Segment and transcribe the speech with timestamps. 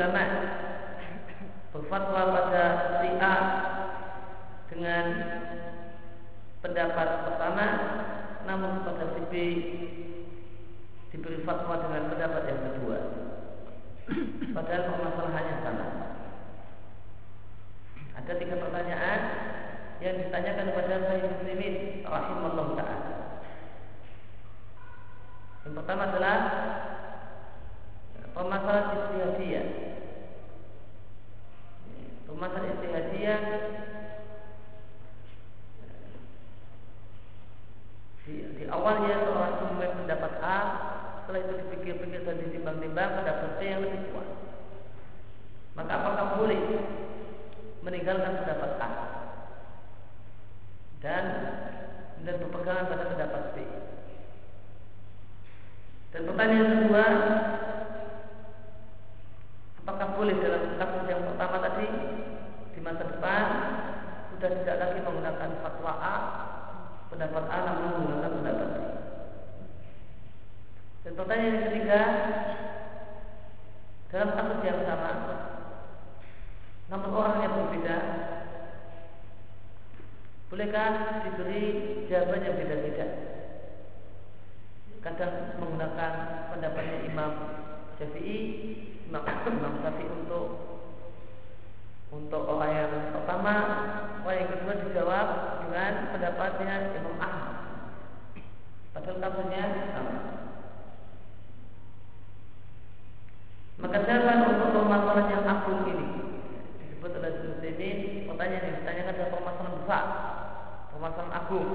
[0.00, 0.24] ulama
[1.76, 2.64] berfatwa pada
[3.04, 3.36] si A
[4.72, 5.04] dengan
[6.64, 7.66] pendapat pertama,
[8.48, 9.34] namun pada si B
[11.12, 12.98] diberi fatwa dengan pendapat yang kedua.
[14.56, 15.86] Padahal permasalahannya sama.
[18.24, 19.20] Ada tiga pertanyaan
[20.00, 21.74] yang ditanyakan kepada Sayyid Muslimin
[22.08, 23.12] rahimahullah taala.
[25.68, 26.38] Yang pertama adalah
[28.40, 29.89] permasalahan istihadiyah.
[32.40, 33.40] Permasalahan istihadiyah
[38.24, 40.58] di, di awalnya seorang mempunyai pendapat A,
[41.20, 44.28] setelah itu dipikir-pikir dan ditimbang-timbang pendapat C yang lebih kuat.
[45.76, 46.60] Maka apakah boleh
[47.84, 48.90] meninggalkan pendapat A?
[51.00, 51.24] dan
[52.20, 53.64] dan berpegangan pada pendapat B.
[56.12, 57.04] Dan pertanyaan kedua,
[59.80, 62.09] apakah boleh dalam kasus yang pertama tadi di
[62.90, 63.44] masa depan
[64.34, 66.16] sudah tidak lagi menggunakan fatwa A,
[67.06, 68.76] pendapat A namun menggunakan pendapat B.
[71.06, 72.00] Dan pertanyaan yang ketiga,
[74.10, 75.12] dalam kasus yang sama,
[76.90, 77.98] namun orangnya berbeda,
[80.50, 81.62] Bolehkah diberi
[82.10, 83.06] jawaban yang beda-beda?
[84.98, 86.12] Kadang menggunakan
[86.50, 87.32] pendapatnya Imam
[87.94, 88.38] Syafi'i,
[89.06, 89.22] Imam,
[89.78, 90.69] Syafi'i untuk
[92.10, 93.54] untuk orang yang pertama,
[94.26, 95.26] orang yang kedua dijawab
[95.62, 97.56] dengan pendapatnya Imam Ahmad.
[98.90, 99.64] Padahal kasusnya
[99.94, 100.14] sama.
[103.80, 106.08] Maka jawaban untuk permasalahan yang agung ini
[106.84, 107.98] disebut oleh Muslimin
[108.28, 110.04] pertanyaan yang ditanyakan adalah permasalahan besar
[111.00, 111.68] permasalahan agung.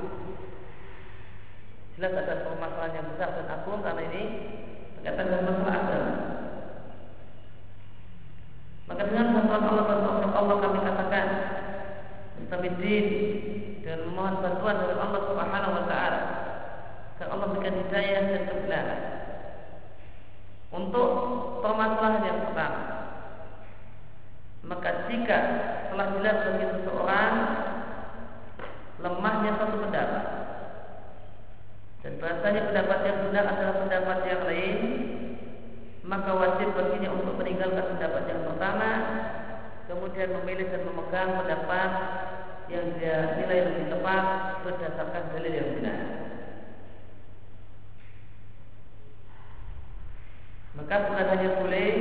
[1.98, 4.24] Jelas ada permasalahan yang besar dan agung karena ini
[5.00, 6.14] berkaitan dengan masalah agama.
[8.86, 9.86] Maka dengan bantuan Allah
[10.46, 11.28] Allah kami katakan
[12.38, 13.08] Mustamidin
[13.82, 16.22] dan memohon bantuan dari Allah Subhanahu wa taala
[17.18, 19.02] agar Allah berikan hidayah dan kebenaran
[20.70, 21.10] untuk
[21.66, 22.82] permasalahan yang pertama.
[24.66, 25.38] Maka jika
[25.90, 27.34] telah jelas bagi seseorang
[29.02, 30.26] lemahnya satu pendapat
[32.06, 34.80] dan bahasanya pendapat yang benar adalah pendapat yang lain
[36.06, 38.90] maka wajib baginya untuk meninggalkan pendapat yang pertama
[39.86, 41.92] kemudian memilih dan memegang pendapat
[42.70, 44.24] yang dia nilai lebih tepat
[44.66, 46.00] berdasarkan dalil yang benar.
[50.76, 51.92] Maka bukan hanya boleh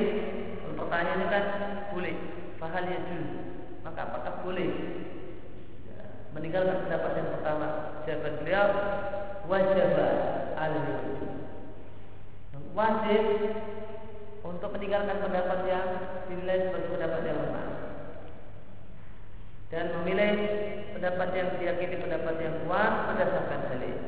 [0.74, 1.44] pertanyaannya kan
[1.94, 2.14] boleh
[2.58, 2.98] fahal ya
[3.84, 4.70] maka apakah boleh?
[6.34, 7.66] Meninggalkan pendapat yang pertama
[8.02, 8.66] jawaban beliau
[9.46, 9.90] wajib
[10.58, 10.74] al
[12.74, 13.24] wajib
[14.42, 15.86] untuk meninggalkan pendapat yang
[16.26, 17.53] dinilai sebagai pendapat yang lemah
[19.74, 20.34] dan memilih
[20.94, 23.98] pendapat yang diyakini pendapat yang kuat berdasarkan dalil.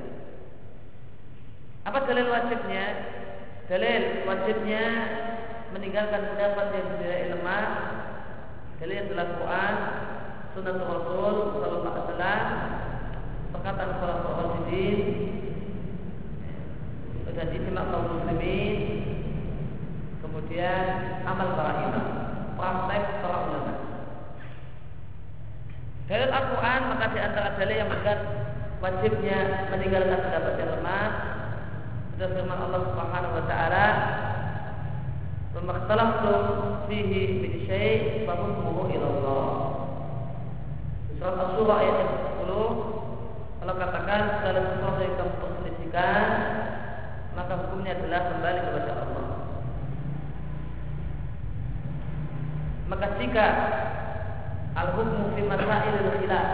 [1.83, 2.85] Apa dalil wajibnya?
[3.67, 4.85] Dalil wajibnya
[5.75, 7.67] meninggalkan pendapat yang dinilai lemah.
[8.79, 9.75] Dalil adalah Quran,
[10.55, 12.77] Sunnah Rasul Sallallahu Alaihi
[13.51, 15.01] perkataan para rasulin,
[17.37, 18.77] dan ijma kaum muslimin,
[20.25, 20.85] kemudian
[21.29, 22.07] amal para imam,
[22.57, 23.76] praktek para ulama.
[26.07, 28.21] Dalil Al-Quran maka di antara dalil yang menunjukkan
[28.79, 29.39] wajibnya
[29.75, 31.07] meninggalkan pendapat yang lemah
[32.15, 33.87] sudah firman Allah Subhanahu wa taala
[35.51, 36.43] "Famaktalaftum
[36.87, 39.47] fihi min syai' fa hukmuhu ila Allah."
[41.19, 41.97] Surat Asy-Syura ayat
[42.39, 46.27] 10 Allah katakan segala sesuatu yang kamu perselisihkan
[47.35, 49.27] maka hukumnya adalah kembali kepada Allah.
[52.87, 53.47] Maka jika
[54.77, 56.49] Al-hukmu fi masailil khilaf.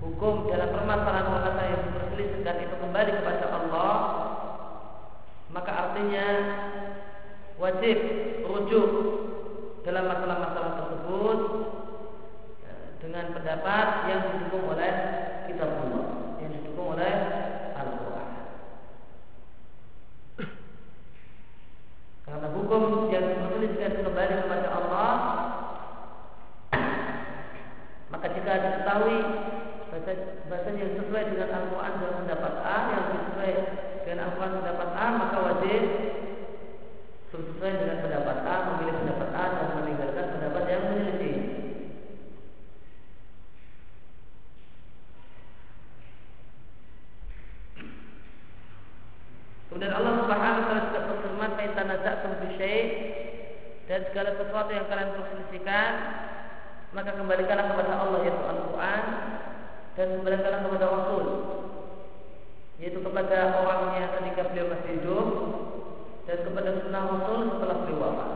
[0.00, 3.92] Hukum dalam permasalahan-permasalahan yang diperselisihkan itu kembali kepada Allah,
[5.52, 6.26] maka artinya
[7.60, 7.98] wajib
[8.48, 8.90] rujuk
[9.84, 11.38] dalam masalah-masalah tersebut
[12.64, 14.92] eh, dengan pendapat yang didukung oleh
[15.52, 16.04] kitab Allah,
[16.40, 17.12] yang didukung oleh
[17.76, 18.30] Al-Quran.
[22.24, 25.12] Karena hukum yang diperselisihkan kembali kepada Allah
[28.16, 29.18] maka jika diketahui
[29.90, 30.12] bahasa,
[30.46, 33.52] bahasa yang sesuai dengan Al-Quran dan pendapat A yang sesuai
[34.06, 35.82] dengan Al-Quran pendapat A maka wajib
[37.34, 41.36] sesuai dengan pendapat A memilih pendapat A dan meninggalkan pendapat yang menyelisih.
[49.74, 52.78] Kemudian Allah Subhanahu wa taala juga berfirman, "Fa tanaza'tum fi
[53.90, 56.25] dan segala sesuatu yang kalian perselisihkan
[56.96, 59.02] maka kembalikanlah kepada Allah yaitu Al-Quran
[60.00, 61.24] dan kembalikanlah kepada Rasul
[62.80, 65.28] yaitu kepada orangnya ketika beliau masih hidup
[66.24, 68.30] dan kepada sunnah Rasul setelah beliau wafat.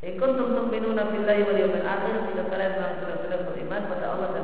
[0.00, 4.39] In kuntum tu'minuna billahi wal yawmil akhir jika kalian memang benar-benar beriman pada Allah dan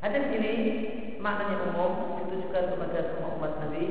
[0.00, 0.54] hadis ini
[1.20, 3.86] maknanya umum ditujukan kepada semua umat Nabi.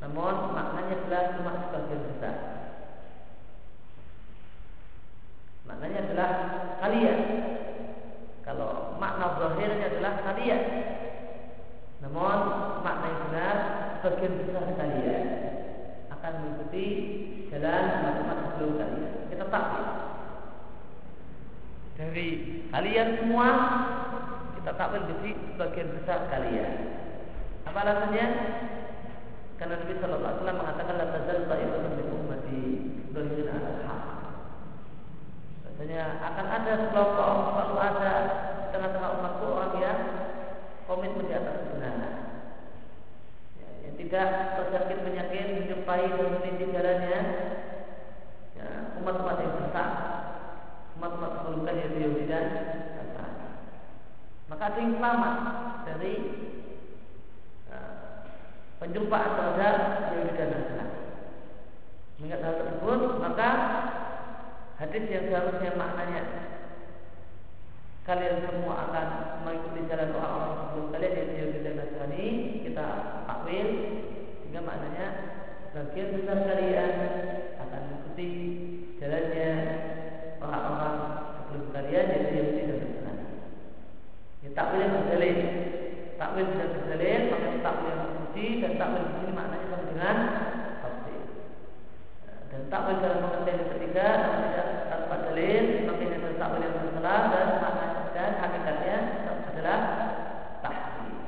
[0.00, 2.36] Namun maknanya adalah cuma sebagian besar.
[5.68, 6.30] Maknanya adalah
[6.80, 7.18] kalian.
[8.40, 10.62] Kalau makna zahirnya adalah kalian.
[12.00, 12.38] Namun
[12.80, 13.56] makna yang benar
[14.00, 15.24] sebagian besar kalian
[16.08, 16.86] akan mengikuti
[17.52, 19.12] jalan umat-umat sebelum kalian.
[19.28, 19.80] Kita tahu.
[22.00, 22.28] Dari
[22.72, 23.48] kalian semua
[24.60, 26.72] kita takwil besi sebagian besar kalian.
[27.64, 28.26] Apa alasannya?
[29.56, 32.62] Karena Nabi Shallallahu Alaihi Wasallam mengatakan la tazal ta'ifatun min ummati
[33.12, 34.04] dhahirin ala haq.
[35.64, 38.12] Katanya akan ada sekelompok selalu ada
[38.68, 40.00] tengah-tengah umatku orang yang
[40.84, 42.14] komitmen di atas kebenaran.
[43.56, 44.28] Ya, yang tidak
[44.60, 47.20] terjangkit penyakit menjumpai dan meniti jalannya
[48.60, 48.68] ya,
[49.00, 49.90] umat-umat yang besar
[51.00, 52.46] umat-umat sebelumnya yaitu Yahudi dan
[54.60, 55.36] maka ada yang selamat
[55.88, 56.14] dari
[57.72, 58.28] uh,
[58.76, 59.76] penjumpaan terhadap
[60.12, 60.88] Yahudi dan.
[62.20, 63.48] Mengingat hal tersebut, maka
[64.76, 66.22] hadis yang seharusnya maknanya
[68.04, 69.06] kalian semua akan
[69.48, 72.26] mengikuti jalan orang-orang sebelum kalian yaitu Yahudi dan Nasrani
[72.60, 72.86] kita
[73.32, 73.68] takwil
[74.44, 75.06] sehingga maknanya
[75.72, 76.92] bagian besar kalian
[84.70, 85.38] takwil berdalil.
[86.14, 90.16] Takwil bisa berdalil, maka takwil terpuji dan takwil di sini maknanya sama dengan
[90.78, 91.22] tafsir.
[92.54, 97.20] Dan takwil dalam pengertian yang ketiga, tidak tanpa dalil, maka ini adalah takwil yang bersalah
[97.34, 98.96] dan makna dan hakikatnya
[99.50, 99.78] adalah
[100.62, 101.18] tahrif.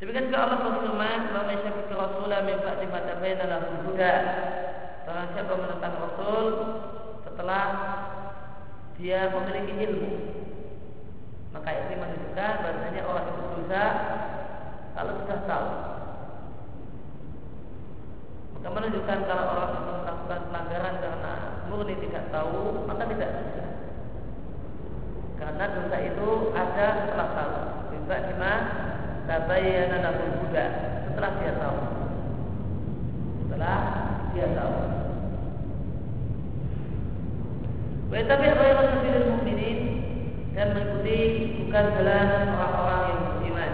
[0.00, 4.14] Demikian juga Allah berfirman, "Wa may yasyaqi rasulan min ba'di ma tabayyana lahu huda."
[5.04, 6.44] Barang siapa menentang Rasul
[7.24, 7.64] setelah
[9.00, 10.12] dia memiliki ilmu
[11.48, 13.84] maka ini menunjukkan bahasanya orang itu dosa
[14.92, 15.68] kalau sudah tahu.
[18.58, 21.34] Maka menunjukkan kalau orang itu melakukan pelanggaran karena
[21.68, 23.64] murni tidak tahu maka tidak dosa
[25.38, 27.56] karena dosa itu ada setelah tahu.
[27.94, 28.52] Juga cuma
[29.30, 30.66] tabayyana lahul huda
[31.06, 31.78] setelah dia tahu.
[33.46, 33.78] Setelah
[34.34, 34.76] dia tahu.
[38.08, 39.77] Wa tapi ghairu sabilil mu'minin
[40.58, 41.18] dan mengikuti
[41.62, 43.72] bukan jalan orang-orang yang beriman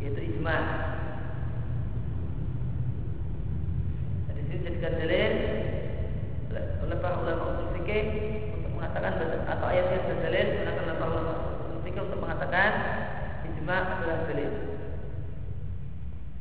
[0.00, 0.56] yaitu ijma
[4.32, 5.32] Jadi sini jadikan dalil
[6.56, 8.04] oleh para ulama usul fikih
[8.56, 12.70] untuk mengatakan atau ayat yang berdalil oleh para ulama usul fikih untuk mengatakan
[13.44, 14.52] ijma adalah dalil.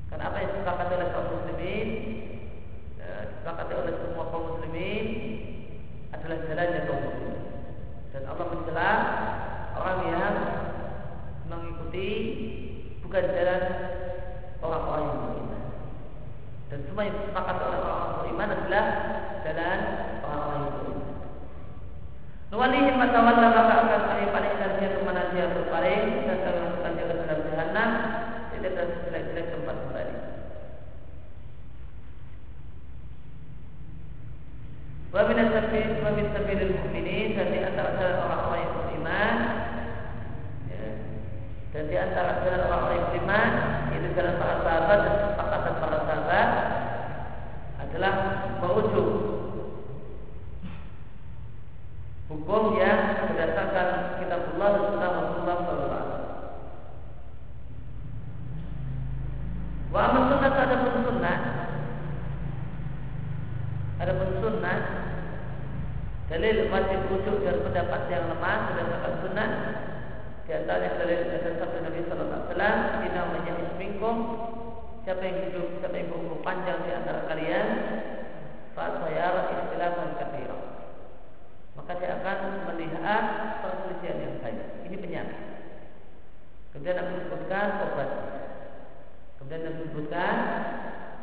[0.07, 1.87] Karena apa yang disepakati oleh kaum muslimin
[2.95, 5.05] ya, disepakati oleh semua kaum muslimin
[6.15, 7.24] adalah jalannya kaum muslimin.
[8.15, 8.91] Dan Allah mencela
[9.75, 10.35] orang yang
[11.51, 12.09] mengikuti
[13.03, 13.61] bukan jalan
[14.63, 15.63] orang-orang yang beriman.
[16.71, 18.85] Dan semua yang disepakati oleh orang-orang beriman adalah
[19.43, 19.79] jalan
[20.23, 21.11] orang-orang yang beriman.
[22.55, 27.05] Nuwalihim matawalla maka akan kami palingkan dia ke mana dia berpaling dan kami masukkan dia
[27.11, 27.89] ke dalam jahanam
[28.55, 30.15] tidak ada jelek-jelek tempat kembali.
[35.15, 39.35] Wa min as-sabil mu'minin dan di antara jalan orang-orang yang beriman
[40.67, 40.85] ya,
[41.71, 43.51] dan di antara jalan orang-orang yang beriman
[43.95, 46.49] itu jalan para sahabat dan kesepakatan para sahabat
[47.79, 48.13] adalah
[48.59, 49.09] merujuk
[52.27, 52.99] hukum yang
[53.31, 56.07] berdasarkan kitabullah dan sunnah Rasulullah SAW.
[59.95, 61.37] Wa amal sunnah ada pun sunnah.
[64.03, 64.79] Ada pun sunnah.
[66.27, 69.49] Dalil wajib rujuk dan pendapat yang lemah berdasarkan sunnah
[70.45, 71.15] di antaranya dari
[71.57, 74.15] sabda Nabi Sallallahu Alaihi Wasallam menjadi minkum
[75.01, 77.67] siapa yang hidup siapa yang berumur panjang di antara kalian
[78.77, 80.57] saat saya istilahkan kathira
[81.75, 82.37] maka dia akan
[82.71, 83.23] melihat
[83.59, 84.69] perselisihan yang banyak.
[84.87, 85.41] Ini penyakit.
[86.71, 88.09] Kemudian Nabi sebutkan obat
[89.39, 90.35] kemudian Nabi sebutkan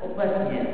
[0.04, 0.64] obatnya.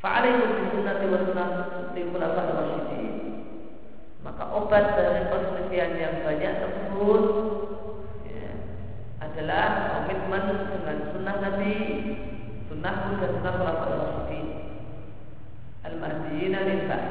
[0.00, 2.83] Fa'alaikum bisunnati wa sunnati khulafah rasyidin.
[4.24, 7.22] Maka obat dari perselisihan yang banyak tersebut
[8.24, 8.52] ya,
[9.20, 9.64] adalah
[10.00, 11.76] komitmen dengan sunnah Nabi,
[12.72, 14.46] sunnah dan sunnah khulafah rasyidin.
[15.84, 17.04] Al-Mahdiyina lillah.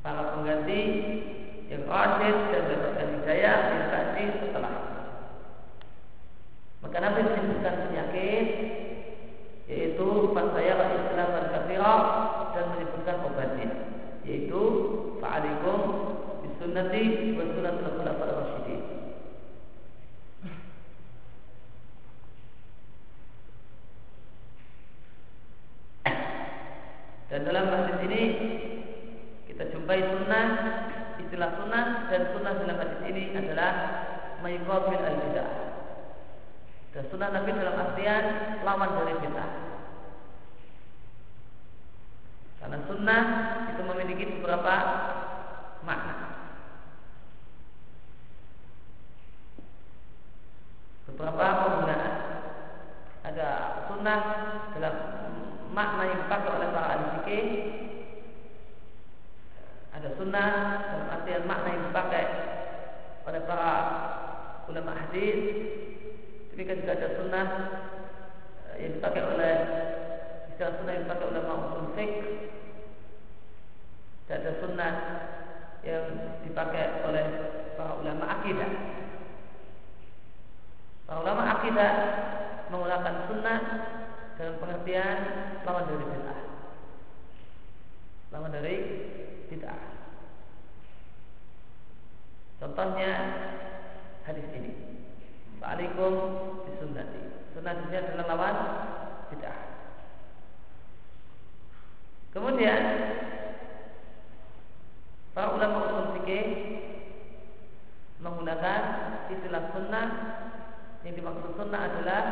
[0.00, 0.80] Para pengganti
[1.68, 4.02] yang rasyid dan mendapatkan hidayah lillah
[4.40, 4.74] setelah.
[6.80, 8.46] Maka Nabi menyebutkan penyakit
[9.68, 12.00] yaitu saya istilah kafirah
[12.52, 13.83] dan menyebutkan obatnya
[14.24, 14.60] yaitu
[15.20, 15.80] fa'alikum
[16.44, 18.80] bisunnati wa sunnatul khulafaur rasyidin
[27.28, 28.22] dan dalam hadis ini
[29.48, 30.46] kita jumpai sunnah
[31.20, 33.72] istilah sunnah dan sunnah dalam hadis ini adalah
[34.40, 35.64] mayqabil al-bid'ah
[36.94, 38.24] dan sunnah Nabi dalam artian
[38.62, 39.73] lawan dari bid'ah.
[42.64, 43.24] Karena sunnah
[43.76, 44.74] itu memiliki beberapa
[45.84, 46.14] makna.
[51.12, 52.14] Beberapa penggunaan.
[53.24, 53.48] Ada
[53.92, 54.20] sunnah
[54.72, 54.96] dalam
[55.76, 57.46] makna yang dipakai oleh para ahli fikih.
[59.92, 60.50] Ada sunnah
[60.88, 62.24] dalam artian makna yang dipakai
[63.28, 63.72] oleh para
[64.72, 65.40] ulama hadis
[66.54, 67.46] Demikian juga ada sunnah
[68.78, 69.54] yang dipakai oleh
[70.54, 72.16] istilah sunnah yang dipakai oleh usul fiqh
[74.30, 74.92] dan ada sunnah
[75.82, 76.04] yang
[76.46, 77.26] dipakai oleh
[77.74, 78.70] para ulama akidah.
[81.04, 81.92] Para ulama akidah
[82.70, 83.58] menggunakan sunnah
[84.38, 85.18] dalam pengertian
[85.66, 86.40] lawan dari bid'ah.
[88.30, 88.76] Lawan dari
[89.50, 89.82] bid'ah.
[92.62, 93.10] Contohnya
[94.22, 94.72] hadis ini.
[95.58, 96.14] Waalaikum
[96.64, 97.52] bisunnati.
[97.52, 98.56] Sunnah adalah lawan
[99.34, 99.74] bid'ah.
[102.34, 102.82] Kemudian
[105.30, 106.46] para ulama usul fikih
[108.18, 108.80] menggunakan
[109.30, 110.06] istilah sunnah
[111.06, 112.22] yang dimaksud sunnah adalah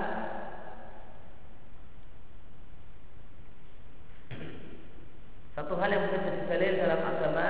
[5.52, 7.48] satu hal yang bisa jadi dalil dalam agama,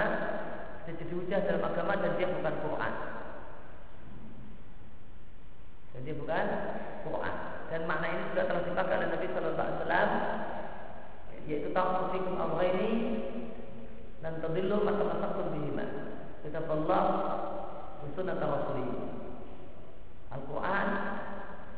[0.83, 2.95] bisa jadi hujah dalam agama dan dia bukan Quran.
[5.97, 6.47] Dan dia bukan
[7.07, 7.35] Quran.
[7.73, 10.11] Dan makna ini sudah telah dipakai oleh Nabi Sallallahu Alaihi Wasallam,
[11.51, 12.93] yaitu ta'ufikum al-ghairi
[14.23, 15.87] dan tadillu maka masaktum bihima.
[16.43, 17.05] Kitab Allah
[18.03, 18.91] dan sunnah Rasulih.
[20.33, 20.89] Al-Quran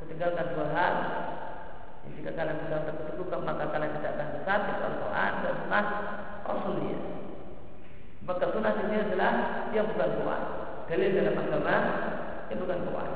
[0.05, 0.94] Ketinggalkan dua hal
[2.05, 5.85] yang jika kalian sedang terketukan maka kalian tidak akan sesat Al-Quran dan sunnah
[6.44, 6.98] Rasulnya.
[8.29, 9.33] Maka sunnah ini adalah
[9.72, 10.42] dia bukan Quran.
[10.85, 11.77] Dalil dalam agama
[12.53, 13.12] dia bukan Quran.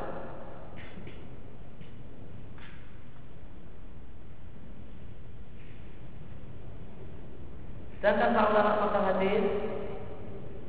[8.09, 9.45] Sedangkan para ulama pakar hadis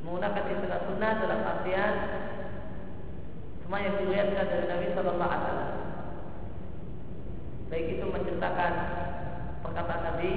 [0.03, 1.93] menggunakan istilah sunnah dalam artian
[3.63, 5.71] semua yang diriwayatkan dari Nabi Shallallahu Alaihi Wasallam.
[7.71, 8.73] Baik itu menceritakan
[9.63, 10.31] perkataan Nabi,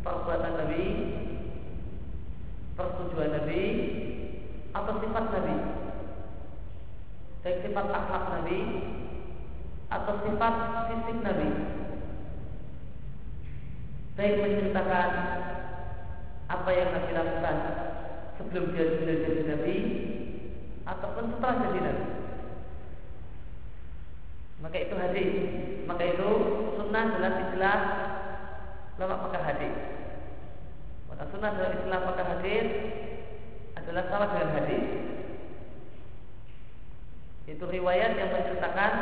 [0.00, 0.84] perbuatan Nabi,
[2.72, 3.62] persetujuan Nabi,
[4.72, 5.54] atau sifat Nabi.
[7.44, 8.60] Baik sifat akhlak Nabi
[9.92, 10.54] atau sifat
[10.88, 11.48] fisik Nabi.
[14.16, 15.51] Baik menceritakan
[16.52, 17.56] apa yang Nabi lakukan
[18.36, 19.76] sebelum dia sudah jadi Nabi
[20.84, 22.06] ataupun setelah jadi Nabi.
[24.62, 25.32] Maka itu hadis.
[25.88, 26.30] Maka itu
[26.78, 27.78] sunnah dalam istilah
[29.00, 29.74] lama pakar hadis.
[31.10, 32.66] Maka sunnah dalam istilah pakar hadis
[33.74, 34.84] adalah sama dengan hadis.
[37.50, 38.92] Itu riwayat yang menceritakan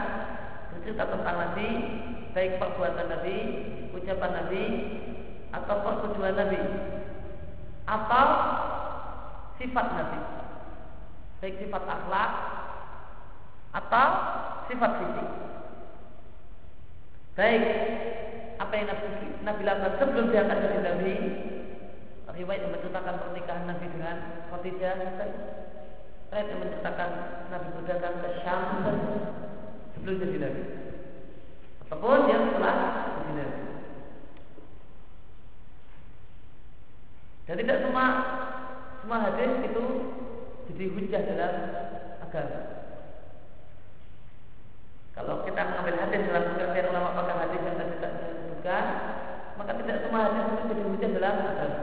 [0.72, 1.68] bercerita tentang Nabi,
[2.32, 3.36] baik perbuatan Nabi,
[3.92, 4.64] ucapan Nabi,
[5.52, 6.60] atau persetujuan Nabi,
[7.90, 8.26] atau
[9.59, 10.18] sifat Nabi,
[11.42, 12.31] baik sifat akhlak
[13.74, 14.09] atau
[14.70, 15.29] sifat fisik.
[17.35, 17.62] Baik
[18.62, 19.07] apa yang Nabi,
[19.42, 21.14] Nabi lakukan sebelum dia akan jadi Nabi,
[22.31, 24.16] riwayat yang menceritakan pernikahan Nabi dengan
[24.53, 24.94] Khadijah,
[26.31, 27.11] riwayat yang menceritakan
[27.50, 28.62] Nabi berdagang ke Syam
[29.98, 30.62] sebelum jadi Nabi,
[31.87, 32.76] ataupun yang setelah
[33.18, 33.69] jadi Nabi.
[37.50, 38.06] Dan tidak semua
[39.02, 39.82] semua hadis itu
[40.70, 41.52] jadi hujah dalam
[42.22, 42.60] agama.
[45.18, 48.84] Kalau kita mengambil hadis dalam pengertian ulama pakar hadis yang tadi tidak disebutkan,
[49.58, 51.78] maka tidak semua hadis itu jadi hujah dalam agama.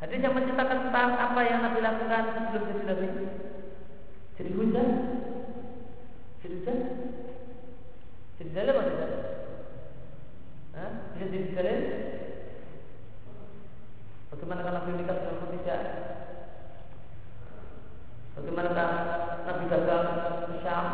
[0.00, 3.08] Hadis yang menceritakan tentang apa yang Nabi lakukan sebelum jadi Nabi
[4.40, 4.88] jadi hujah,
[6.40, 6.78] jadi hujah,
[8.40, 8.76] jadi dalil?
[11.12, 12.07] Bisa jadi dalil?
[14.38, 15.82] Bagaimana Nabi menikah dengan Khadijah?
[18.38, 18.70] Bagaimana
[19.50, 20.02] Nabi gagal
[20.46, 20.86] ke Syam?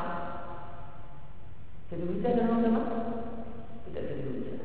[1.93, 2.83] Jadi hujah dalam agama?
[3.85, 4.59] Tidak jadi hujah.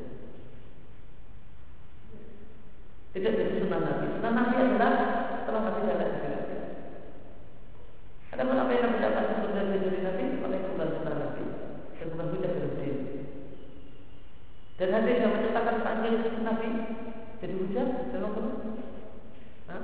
[3.12, 4.06] Tidak jadi sunnah Nabi.
[4.16, 4.92] Sunnah Nabi adalah
[5.44, 6.56] setelah Nabi jalan jadi Nabi.
[8.32, 10.24] Ada apa yang Nabi dapat dari jadi Nabi?
[10.40, 11.44] Maka itu bukan sunnah Nabi.
[12.00, 12.96] Dan bukan hujah dalam diri.
[14.80, 16.68] Dan hadis yang tentang jadi Nabi
[17.40, 18.52] jadi hujah dalam agama?
[19.72, 19.82] Hah?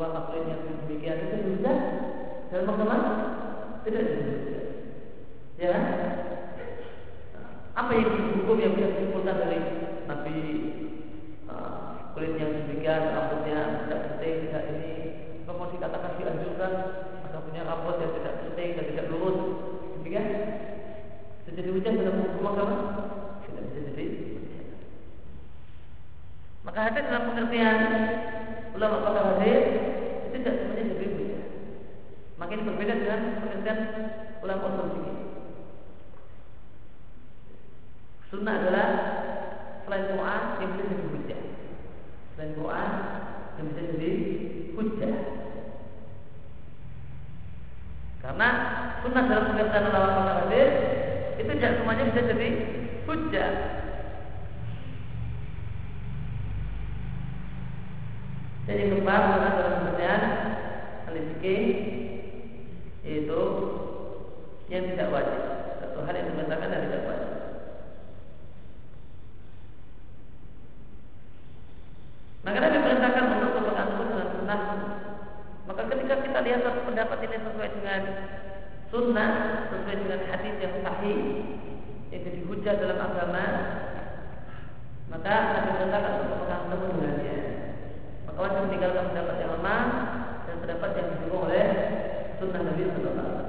[0.00, 1.76] Tua makhluk yang demikian itu hujah
[2.48, 2.98] dalam agama?
[3.84, 4.64] Tidak jadi hujah.
[5.60, 5.76] Ya,
[7.76, 9.60] apa yang hukum yang bisa disimpulkan dari
[10.08, 10.36] Nabi
[11.52, 14.92] uh, kulit yang demikian, rambutnya tidak penting, tidak ini,
[15.44, 16.72] kalau dikatakan dianjurkan,
[17.28, 19.38] atau punya rambut yang tidak penting dan tidak lurus,
[20.00, 20.26] demikian.
[21.44, 22.76] Jadi hujan dalam hukum agama?
[23.44, 24.04] Tidak bisa jadi
[26.64, 27.78] Maka hadis dalam pengertian
[28.80, 29.60] ulama pakar hadis
[30.30, 31.42] itu tidak semuanya jadi hujan.
[32.50, 33.78] Makin berbeda dengan pengertian
[34.42, 35.18] ulama usul fikih.
[38.26, 38.88] Sunnah adalah
[39.86, 41.40] selain Quran yang bisa jadi hujah.
[42.34, 42.90] Selain Quran
[43.54, 44.12] yang bisa jadi
[44.74, 45.14] hujah.
[48.18, 48.48] Karena
[49.06, 50.70] sunnah dalam pengertian ulama hadis
[51.38, 52.48] itu tidak semuanya bisa jadi
[53.06, 53.50] hujah.
[58.66, 60.22] Jadi kembali dalam pengertian
[61.06, 61.89] al-fikih
[63.04, 63.40] yaitu
[64.68, 65.40] yang tidak wajib.
[65.80, 67.30] Satu hal yang dibatalkan dan tidak wajib.
[72.40, 74.62] Maka Nabi perintahkan untuk berpegang teguh dengan sunnah.
[75.68, 78.00] Maka ketika kita lihat satu pendapat ini sesuai dengan
[78.88, 79.30] sunnah,
[79.68, 81.20] sesuai dengan hadis yang sahih,
[82.10, 83.46] yang jadi hujah dalam agama,
[85.12, 87.38] maka Nabi perintahkan untuk berpegang teguh dengannya.
[88.24, 89.84] Maka wajib meninggalkan pendapat yang lemah
[90.48, 91.66] dan pendapat yang didukung oleh
[92.40, 93.39] sunnah Nabi Sallallahu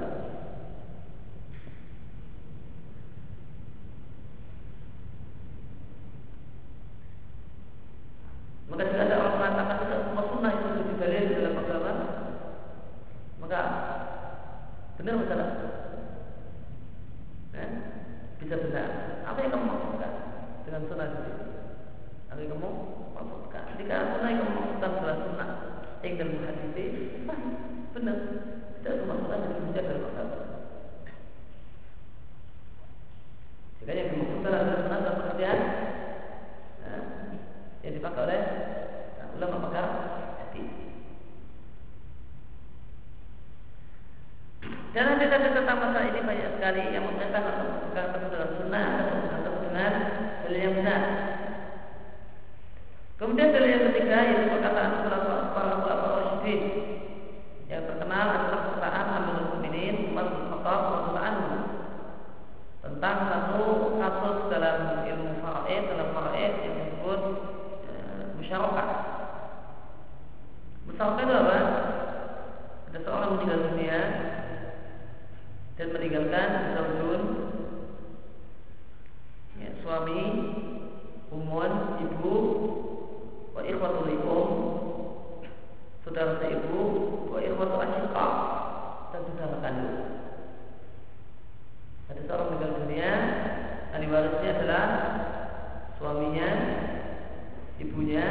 [97.92, 98.24] ibunya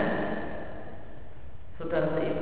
[1.77, 2.40] sudah seimbang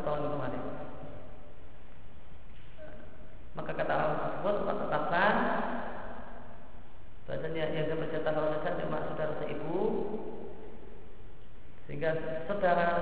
[0.00, 0.88] satu tahun kemarin, nah,
[3.52, 5.34] maka kata Allah tersebut maka tetapkan
[7.28, 9.76] bahasanya yang dia bercerita kalau saudara cuma saudara seibu
[11.84, 12.10] sehingga
[12.48, 12.99] saudara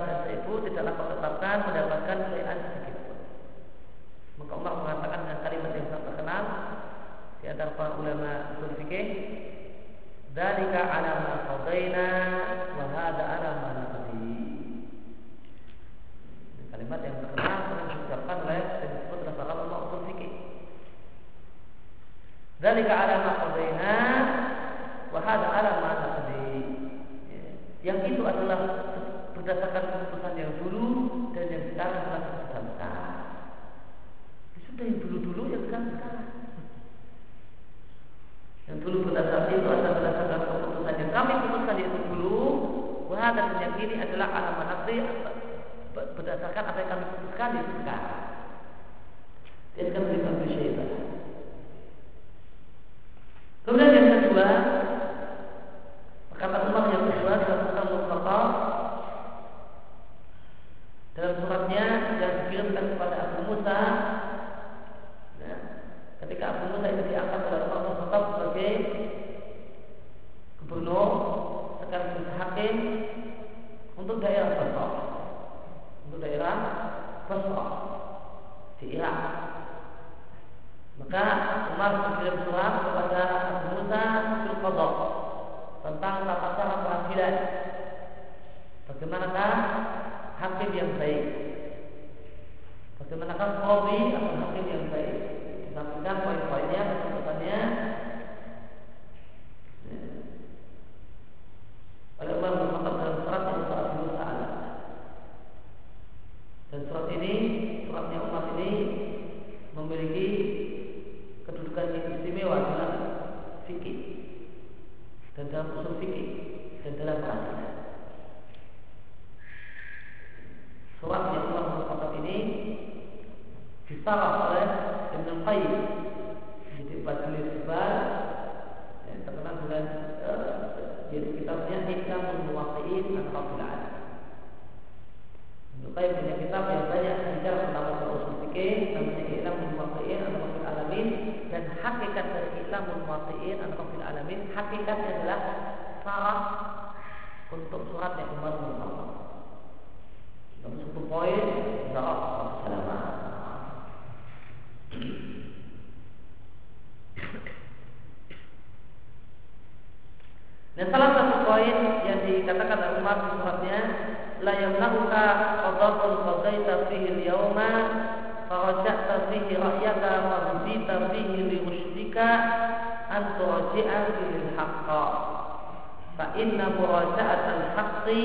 [176.38, 178.22] inna muraja'at al-haqqi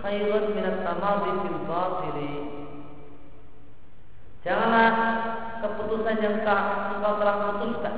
[0.00, 2.34] khairun min at-tamadi fil batili.
[4.46, 4.92] Janganlah
[5.64, 7.96] keputusan yang engkau telah putuskan.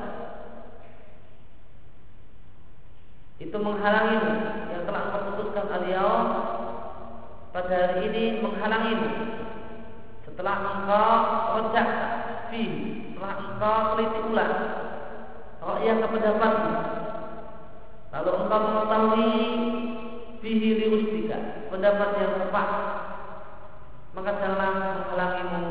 [3.37, 4.33] Itu menghalangimu.
[4.73, 6.25] Yang telah engkau putuskan aliyah
[7.53, 9.11] pada hari ini menghalangimu.
[10.25, 11.11] Setelah engkau
[11.59, 11.89] rojak
[12.49, 12.63] fi
[13.17, 14.55] setelah engkau teliti ulang
[15.83, 16.96] yang kependapatmu
[18.27, 19.31] lalu engkau mengetahui
[20.43, 22.69] fihi liustika pendapat yang tepat
[24.19, 25.63] maka janganlah menghalangimu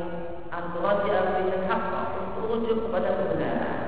[0.47, 1.83] anturaji fi hak
[2.15, 3.79] untuk rujuk kepada kebenaran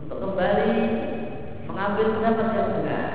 [0.00, 0.76] untuk kembali
[1.68, 3.10] mengambil pendapat yang benar.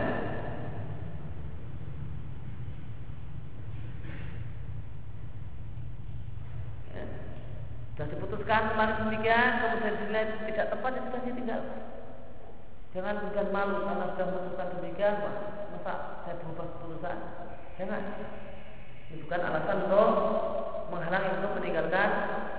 [6.94, 7.04] Ya.
[7.94, 11.62] Sudah diputuskan kemarin demikian, kemudian dinilai tidak tepat, ya sudah ditinggal.
[12.98, 15.34] Jangan bukan malu karena sudah memutuskan demikian, Pak.
[15.70, 15.94] Masa
[16.26, 17.18] saya berubah keputusan?
[17.78, 18.02] Jangan.
[19.14, 20.10] Ini bukan alasan untuk
[20.90, 22.10] menghalangi untuk meninggalkan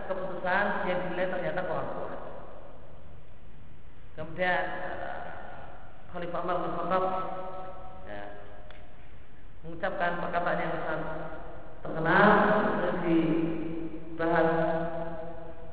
[0.07, 2.21] keputusan yang dinilai ternyata kurang kuat.
[4.15, 4.65] Kemudian
[6.15, 7.05] Khalifah Umar bin Khattab
[8.07, 8.23] ya,
[9.67, 11.03] mengucapkan perkataan yang sangat
[11.83, 12.27] terkenal
[12.79, 14.49] dan dibahas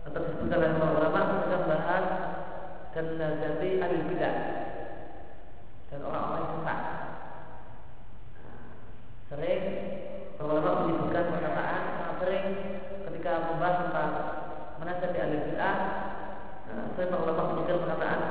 [0.10, 1.45] atau disebutkan oleh para ulama bahas
[2.96, 4.36] dan nazati ahli bidah
[5.92, 6.80] dan orang-orang sesat.
[9.28, 9.64] Sering
[10.40, 12.46] ulama menyebutkan perkataan sangat sering
[13.04, 14.12] ketika membahas tentang
[14.80, 15.78] menasihati ahli bidah.
[16.72, 18.22] Nah, sering ulama menyebutkan perkataan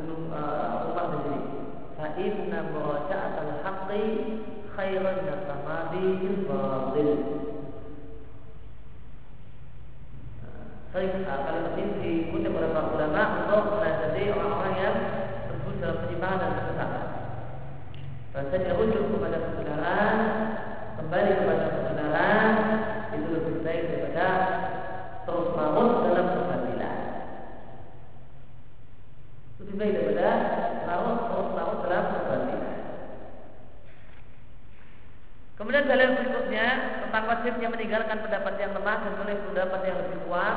[0.00, 1.40] belum uh, Umar di sini.
[1.94, 4.04] Fa inna muraja'at al-haqqi
[4.74, 6.06] khairan min tamadi
[6.50, 7.10] batil.
[10.90, 14.96] Sering uh, kalimat ini dikutip oleh para ulama untuk menasihati orang-orang yang
[15.46, 17.04] tersebut dalam penyimpangan dan kesesatan.
[18.40, 20.16] Bahasanya rujuk kepada kebenaran,
[20.96, 22.48] kembali kepada kebenaran
[23.12, 24.26] itu lebih baik daripada
[25.28, 26.96] terus larut dalam kebatilan
[29.60, 30.30] lebih baik daripada
[30.88, 32.76] larut terus larut dalam kebatilan.
[35.60, 36.66] Kemudian dalil berikutnya
[37.04, 40.56] tentang wajibnya meninggalkan pendapat yang lemah dan boleh pendapat yang lebih kuat.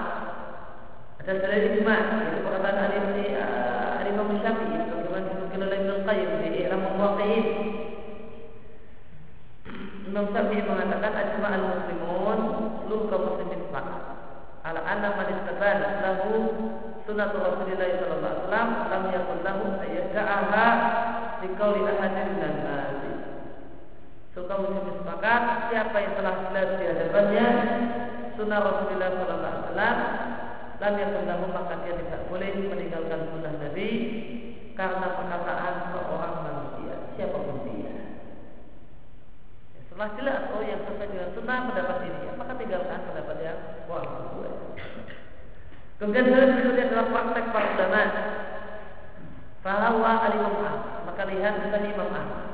[1.19, 6.31] Ada dalil ijma yaitu perkataan Ali bin Ali Imam Syafi'i sebagaimana disebutkan oleh Ibnu Qayyim
[6.39, 7.62] di Ihram Muwaqqi'in.
[10.13, 12.39] Imam Syafi'i mengatakan ajma al muslimun
[12.85, 14.01] seluruh kaum muslimin sepakat
[14.61, 16.29] ala anna man istabana lahu
[17.01, 20.67] sunnah Rasulullah sallallahu alaihi wasallam lam yakun lahu ayyada'aha
[21.41, 23.11] di qauli ahadin minan nasi.
[24.37, 25.41] Suka muslim sepakat
[25.73, 27.47] siapa yang telah jelas di hadapannya
[28.37, 29.97] sunnah Rasulullah sallallahu alaihi wasallam
[30.77, 33.89] lam yakun lahu maka dia tidak boleh meninggalkan sunnah Nabi
[34.77, 37.93] karena perkataan seorang manusia siapa pun dia.
[40.03, 43.55] Setelah jelas oh yang sesuai dengan sunnah pendapat ini, ya, maka tinggalkan pendapat yang
[43.87, 44.03] wah
[45.95, 48.03] Kemudian hal berikutnya adalah praktek para ulama.
[49.63, 50.59] Fahawa alimam
[51.07, 52.51] Maka lihat misalnya Imam Ahmad.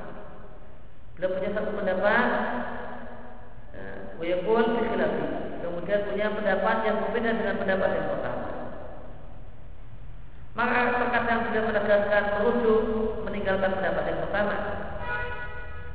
[1.18, 2.28] Beliau punya satu pendapat.
[4.22, 5.26] Wayakul fikhilafi.
[5.66, 8.46] Kemudian punya pendapat yang berbeda dengan pendapat yang pertama.
[10.54, 12.82] Maka terkadang beliau menegaskan merujuk
[13.26, 14.56] meninggal meninggalkan pendapat yang pertama.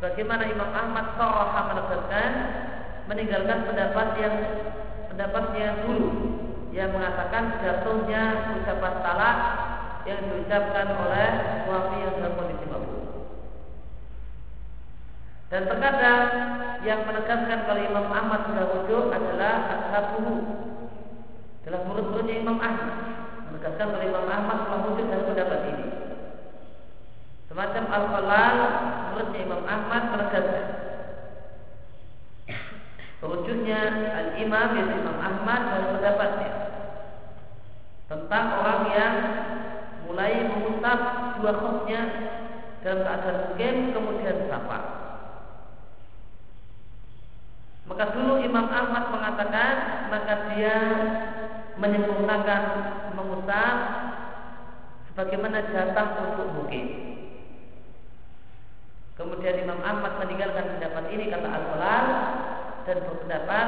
[0.04, 2.30] Bagaimana Imam Ahmad Soroha menegaskan
[3.08, 4.36] meninggalkan pendapat yang
[5.08, 6.12] pendapatnya dulu
[6.76, 9.38] yang mengatakan jatuhnya ucapan talak
[10.04, 11.28] yang diucapkan oleh
[11.64, 13.00] suami yang dalam kondisi mabuk.
[15.48, 16.24] Dan terkadang
[16.84, 20.34] yang menegaskan kalau Imam Ahmad sudah wujud adalah ashabuhu
[21.64, 22.92] adalah murid-muridnya Imam Ahmad
[23.48, 25.73] menegaskan kalau Imam Ahmad telah wujud dalam pendapat ini.
[27.54, 28.56] Semacam Al-Falal
[29.14, 30.66] muridnya Imam Ahmad menegaskan
[33.22, 33.78] Wujudnya
[34.10, 36.52] Al-Imam yaitu Imam Ahmad dalam pendapatnya
[38.10, 39.14] tentang orang yang
[40.10, 40.98] mulai mengusap
[41.38, 42.02] dua khufnya
[42.82, 44.78] dalam keadaan mukim kemudian sapa.
[47.86, 49.74] Maka dulu Imam Ahmad mengatakan
[50.10, 50.76] maka dia
[51.78, 52.62] menyempurnakan
[53.14, 53.76] mengusap
[55.06, 57.13] sebagaimana jatah untuk mukim.
[59.14, 62.06] Kemudian Imam Ahmad meninggalkan pendapat ini kata Al-Falal
[62.82, 63.66] dan berpendapat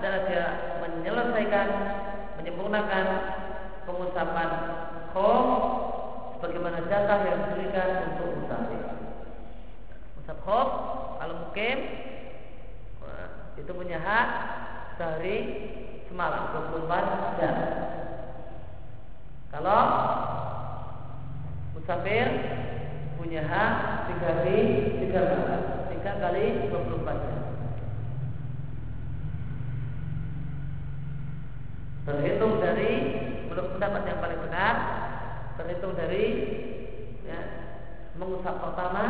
[0.00, 0.44] adalah dia
[0.80, 1.68] menyelesaikan
[2.40, 3.04] menyempurnakan
[3.84, 4.50] pengusapan
[5.12, 5.46] khom
[6.36, 8.82] sebagaimana jatah yang diberikan untuk musafir.
[10.16, 10.68] Musaf khom
[11.20, 11.78] kalau mukim
[13.56, 14.28] itu punya hak
[14.96, 15.36] sehari
[16.08, 17.56] semalam 24 jam.
[19.52, 19.80] Kalau
[21.76, 22.26] musafir
[23.26, 23.74] punya hak
[24.26, 24.58] hari
[25.02, 27.42] tiga malam, tiga kali 24 jam.
[32.06, 32.90] terhitung dari
[33.50, 34.74] menurut pendapat yang paling benar
[35.58, 36.24] terhitung dari
[37.26, 37.40] ya,
[38.14, 39.04] mengusap pertama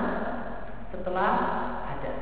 [0.89, 1.33] setelah
[1.93, 2.13] ada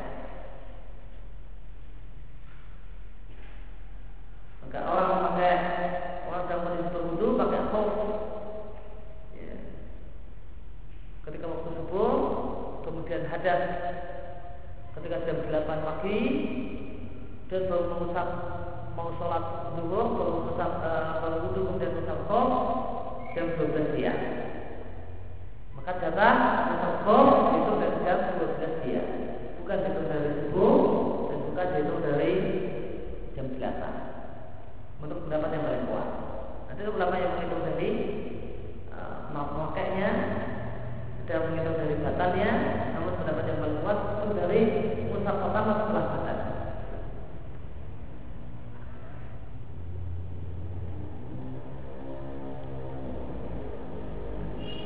[4.67, 5.55] maka orang memakai
[6.27, 7.91] orang yang kondisi berwudu pakai khuf
[9.39, 9.55] ya.
[11.23, 12.15] ketika waktu subuh
[13.15, 13.63] kemudian hadas
[14.99, 16.19] ketika jam 8 pagi
[17.47, 18.29] dan baru mengusap
[18.99, 20.73] mau sholat zuhur baru musaf
[21.23, 22.49] baru wudhu kemudian musaf khom
[23.39, 24.19] jam 12 siang.
[25.79, 26.35] Maka jatah
[26.75, 29.09] musaf khom itu dari jam 12 siang
[29.63, 30.75] bukan itu dari subuh
[31.31, 32.33] dan bukan itu dari
[33.39, 36.09] jam 8 menurut pendapat yang paling kuat.
[36.67, 37.91] Nanti ulama yang menghitung dari
[38.91, 40.11] uh, makainya
[41.25, 42.51] ada menghitung dari batalnya
[43.81, 44.61] kuat itu dari
[45.09, 46.39] musaf pertama setelah batal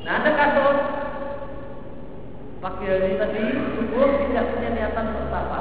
[0.08, 0.78] Nah ada kasus
[2.64, 3.42] pagi hari tadi
[3.76, 5.60] subuh tidak punya niatan untuk sapa.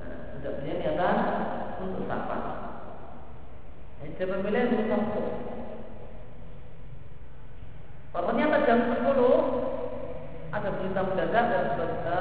[0.00, 1.16] Nah, tidak punya niatan
[1.84, 2.36] untuk sapa.
[4.00, 5.20] Nah, dia memilih untuk sapa.
[8.18, 9.04] Ternyata jam 10
[10.56, 12.18] ada berita mendadak dan berita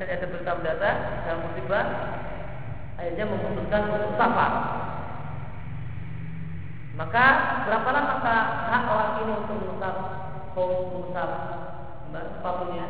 [0.00, 0.96] dan ada berita mendadak
[1.28, 1.84] dalam musibah
[2.96, 4.46] akhirnya memutuskan untuk sapa.
[7.00, 7.26] Maka
[7.64, 8.36] berapa lama
[8.68, 9.94] hak orang ini untuk mengusap
[10.52, 11.30] kaum mengusap
[12.12, 12.86] sepatunya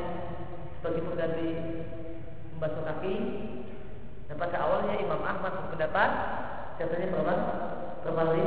[0.79, 1.51] sebagai pengganti
[2.57, 3.15] membasuh kaki?
[4.27, 6.11] Dan pada awalnya Imam Ahmad berpendapat
[6.83, 7.35] jatuhnya berapa?
[8.03, 8.47] Berapa hari?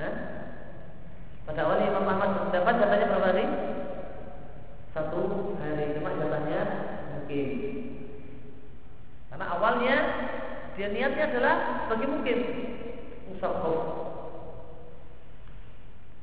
[0.00, 0.14] Eh?
[1.44, 3.46] Pada awalnya Imam Ahmad berpendapat jatuhnya berapa hari?
[4.96, 5.20] Satu
[5.60, 6.60] hari cuma jatahnya
[7.12, 7.48] mungkin.
[9.28, 9.96] Karena awalnya
[10.72, 11.56] dia niatnya adalah
[11.92, 12.38] bagi mungkin
[13.32, 13.78] musafir.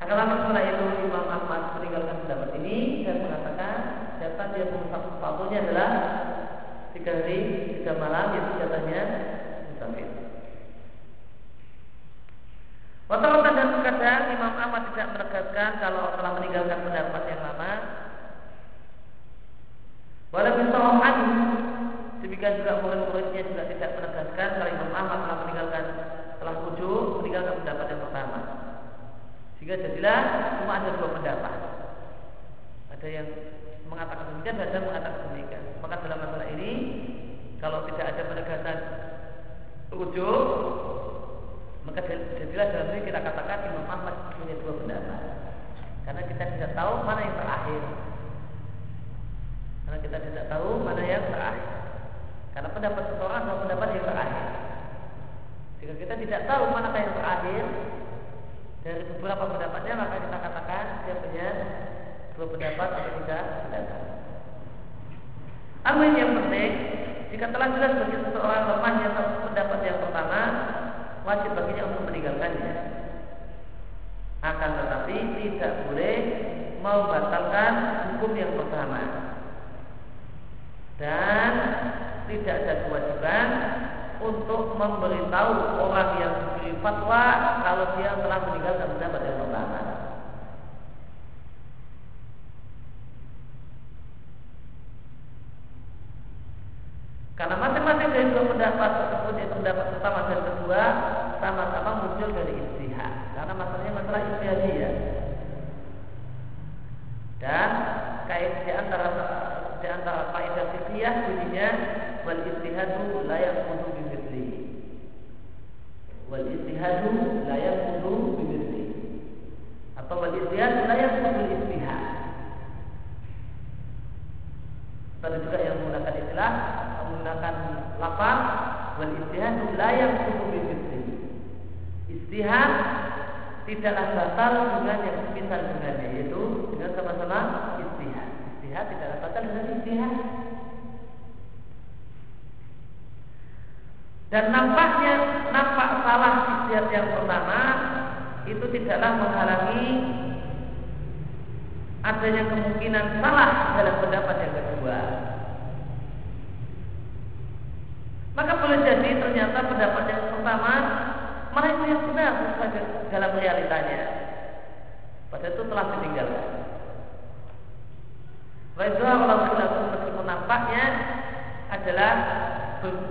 [0.03, 3.75] Akan lama setelah itu Imam Ahmad meninggalkan pendapat ini dan mengatakan
[4.19, 5.89] jatah dia mengusap sepatunya adalah
[6.91, 7.39] tiga hari
[7.79, 9.01] tiga malam yaitu jatahnya
[9.71, 10.09] musafir.
[13.05, 14.83] Waktu dan terkadang Imam Ahmad
[15.55, 17.21] menegaskan kalau telah meninggalkan pendapat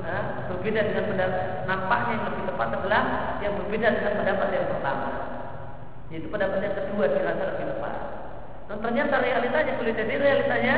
[0.02, 3.02] eh, berbeda dengan pendapat nampaknya yang lebih tepat adalah
[3.38, 5.08] yang berbeda dengan pendapat yang pertama.
[6.10, 7.96] Yaitu pendapat yang kedua dirasa lebih tepat.
[8.64, 10.74] Dan ternyata realitanya boleh jadi realitanya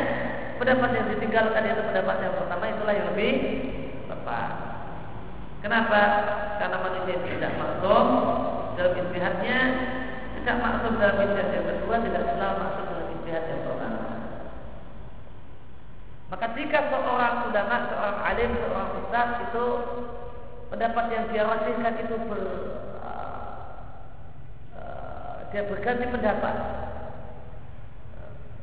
[0.59, 3.33] pendapat yang ditinggalkan itu pendapat yang pertama itulah yang lebih
[4.11, 4.51] tepat.
[5.63, 6.01] Kenapa?
[6.59, 8.07] Karena manusia tidak maksum
[8.77, 9.59] dalam istihadnya,
[10.41, 14.03] tidak maksum dalam istihad yang kedua, tidak selalu maksum dalam istihad yang pertama.
[16.27, 19.67] Maka jika seorang ulama, seorang alim, seorang ustaz itu
[20.75, 22.43] pendapat yang dia wajibkan itu ber,
[24.75, 26.57] uh, dia berganti pendapat.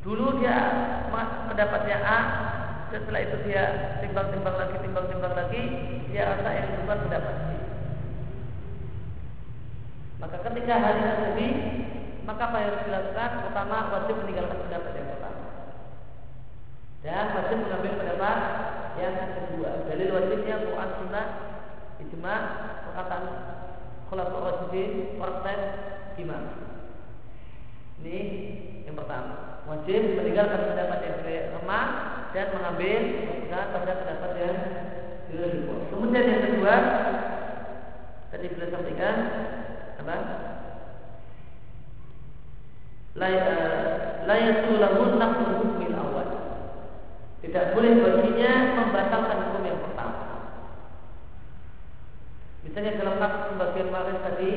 [0.04, 0.58] Dulu dia
[1.48, 2.20] pendapatnya A,
[2.92, 5.64] setelah itu dia timbang-timbang lagi, timbang-timbang lagi,
[6.12, 7.36] dia rasa yang bukan pendapat
[10.20, 11.48] Maka ketika hari terjadi,
[12.24, 13.32] maka apa yang harus dilakukan?
[13.44, 15.03] Pertama, wajib meninggalkan pendapat.
[17.04, 18.38] Dan wajib mengambil pendapat
[18.96, 19.84] yang kedua.
[19.92, 21.28] Dalil wajibnya Quran Sunnah,
[22.00, 22.36] ijma,
[22.88, 23.24] perkataan
[24.08, 25.60] khulafaur rasyidin, praktek
[26.16, 26.52] gimana?
[28.00, 28.18] Ini
[28.88, 29.64] yang pertama.
[29.68, 31.20] Wajib meninggalkan pendapat yang
[31.60, 31.86] lemah
[32.32, 34.58] dan mengambil keputusan pada pendapat yang
[35.68, 35.82] kuat.
[35.92, 36.76] Kemudian yang kedua
[38.32, 39.16] tadi sudah sampaikan
[40.00, 40.18] apa?
[43.14, 45.83] Layak lahu nafsu hukum awal.
[47.54, 50.26] Tidak boleh baginya membatalkan hukum yang pertama.
[52.66, 54.52] Misalnya dalam kasus pembagian waris tadi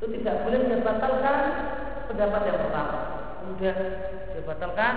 [0.00, 1.38] itu tidak boleh dibatalkan
[2.08, 2.96] pendapat yang pertama.
[3.36, 3.76] Kemudian
[4.32, 4.94] dibatalkan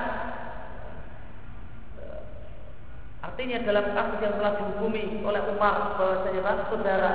[3.20, 7.12] Artinya dalam kasus yang telah dihukumi oleh Umar bahwasanya saudara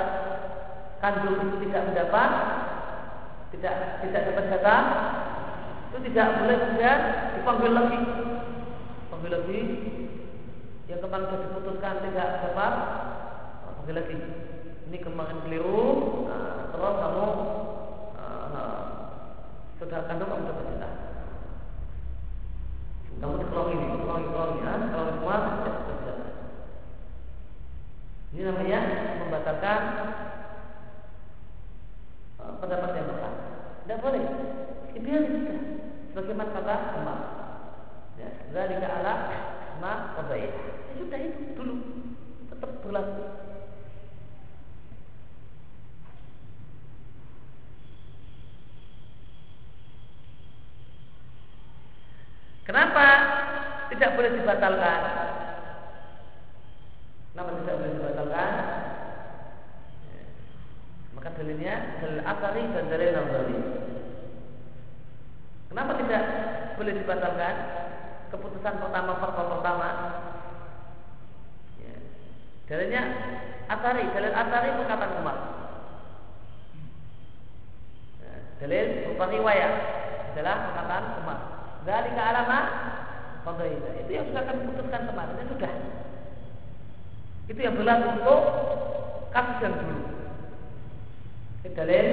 [1.01, 2.29] kandung itu tidak mendapat
[3.57, 4.83] tidak tidak dapat jatah
[5.89, 6.91] itu tidak boleh juga
[7.33, 7.99] dipanggil lagi
[9.15, 9.59] panggil lagi
[10.91, 12.73] yang kemarin sudah diputuskan tidak dapat
[13.79, 14.15] panggil lagi
[14.91, 15.87] ini kemarin keliru
[16.27, 17.27] nah, terus kamu
[18.19, 18.75] uh,
[19.79, 20.93] saudara kandung kamu dapat jatah
[23.23, 25.35] kamu dikelongi dikelongi kelongi ya kalau semua
[28.35, 28.79] ini namanya
[29.23, 29.81] membatalkan
[32.35, 33.39] uh, pendapat yang pertama.
[33.79, 34.23] Tidak boleh.
[34.91, 35.55] Ideal juga.
[36.19, 37.44] Bagaimana kata Umar.
[38.55, 39.13] Ke ala
[39.83, 39.93] ma
[40.35, 41.73] Ya sudah itu dulu
[42.47, 43.23] tetap berlaku.
[52.65, 53.05] Kenapa
[53.93, 55.01] tidak boleh dibatalkan?
[57.29, 58.49] Kenapa tidak boleh dibatalkan?
[60.09, 60.23] Ya.
[61.13, 63.57] Maka dalilnya dalil asari dan dalil nazari.
[65.69, 66.23] Kenapa tidak
[66.79, 67.84] boleh dibatalkan?
[68.33, 69.89] Keputusan pertama fatwa pertama.
[71.77, 71.95] Ya.
[72.65, 73.03] Dalilnya
[73.69, 75.37] asari, dalil asari perkataan Umar.
[78.21, 78.33] Ya.
[78.61, 79.73] Dalil berupa riwayat
[80.33, 81.39] adalah perkataan Umar.
[81.85, 82.59] Dari alama
[83.45, 85.73] itu yang sudah kami putuskan kemarin, itu sudah.
[87.45, 88.41] Itu yang berlaku untuk
[89.29, 90.01] kasus yang dulu.
[91.77, 92.07] Dalil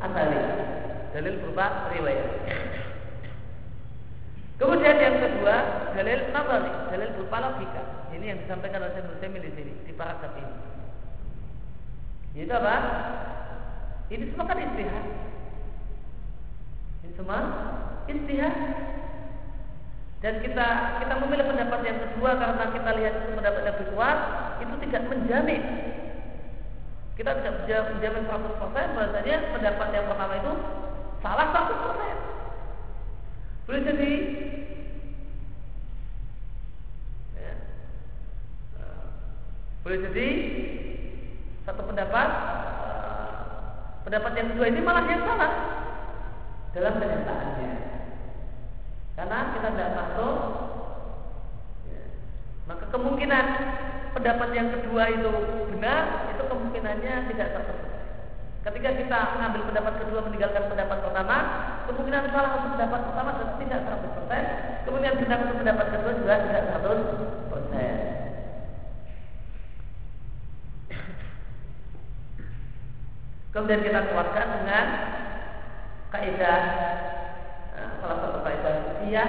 [0.00, 0.38] asali.
[1.12, 2.28] Dalil berupa riwayat.
[4.60, 5.56] Kemudian yang kedua,
[5.96, 7.82] dalil nazari, dalil berupa logika.
[8.12, 10.52] Ini yang disampaikan oleh Syekh di sini di paragraf ini.
[12.44, 12.76] Itu apa?
[14.12, 15.06] Ini semua kan istihad.
[17.08, 17.38] Ini semua
[18.04, 18.56] istihad.
[20.20, 20.68] Dan kita
[21.00, 24.18] kita memilih pendapat yang kedua karena kita lihat itu pendapat yang lebih kuat,
[24.60, 25.62] itu tidak menjamin.
[27.16, 30.52] Kita tidak menjamin 100% bahwasanya pendapat yang pertama itu
[31.24, 32.29] salah 100%.
[33.68, 34.12] Boleh jadi?
[37.36, 37.52] Ya,
[38.80, 39.04] eh,
[39.84, 40.28] boleh jadi?
[41.68, 42.28] Satu pendapat?
[42.86, 43.38] Eh,
[44.08, 45.52] pendapat yang kedua ini malah yang salah
[46.70, 47.72] dalam kenyataannya.
[49.18, 50.36] Karena kita tidak masuk
[51.84, 52.02] ya,
[52.64, 53.46] maka kemungkinan
[54.16, 55.32] pendapat yang kedua itu
[55.76, 57.89] benar itu kemungkinannya tidak terpenuhi
[58.60, 61.36] Ketika kita mengambil pendapat kedua meninggalkan pendapat pertama,
[61.88, 68.20] kemungkinan salah untuk pendapat pertama tidak 100%, kemudian benar untuk pendapat kedua juga tidak 100%.
[73.50, 74.86] Kemudian kita kuatkan dengan
[76.14, 76.62] kaidah
[77.74, 79.26] nah, salah satu kaidah fikih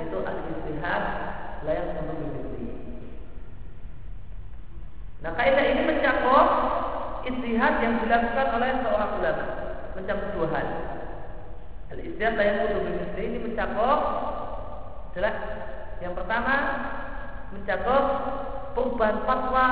[0.00, 1.02] yaitu al-istihad
[1.62, 2.66] layak untuk dimiliki.
[5.22, 6.46] Nah kaidah ini mencakup
[7.26, 9.44] istihad yang dilakukan oleh seorang ulama
[9.94, 10.66] mencakup dua hal.
[11.92, 14.00] Al-istihad layak untuk dimiliki ini mencakup
[15.12, 15.34] adalah
[16.00, 16.54] yang pertama
[17.52, 18.04] mencakup
[18.72, 19.66] perubahan fatwa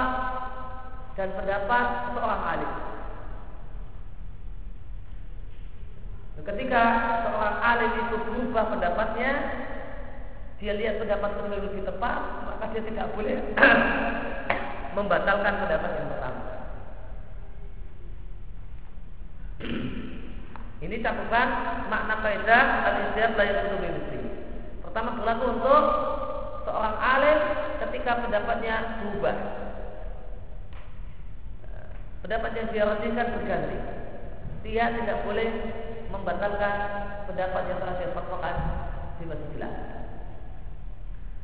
[1.16, 2.72] dan pendapat seorang alim.
[6.40, 6.82] Ketika
[7.28, 9.30] seorang alim itu berubah pendapatnya,
[10.56, 13.36] dia lihat pendapat kedua lebih tepat, maka dia tidak boleh
[14.96, 16.39] membatalkan pendapat yang pertama.
[20.80, 21.48] Ini cakupan
[21.92, 23.76] makna kaidah al-ijtihad la yakutu
[24.80, 25.82] Pertama berlaku untuk
[26.64, 27.38] seorang alim
[27.84, 29.36] ketika pendapatnya berubah.
[32.24, 33.76] Pendapat yang dia rajinkan berganti.
[34.64, 35.48] Dia tidak boleh
[36.12, 36.74] membatalkan
[37.28, 38.56] pendapat yang telah difatwakan
[39.20, 39.60] di Masjid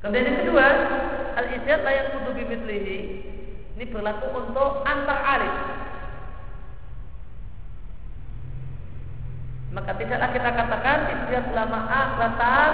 [0.01, 0.67] Kemudian yang kedua,
[1.41, 2.99] al-ijtihad layak kudu bimitlihi.
[3.77, 5.76] Ini berlaku untuk antar alim.
[9.87, 12.71] Maka tidaklah kita katakan ijtihad ulama A batal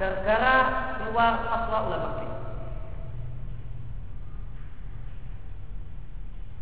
[0.00, 0.56] gara-gara
[0.96, 2.18] keluar fatwa ulama B.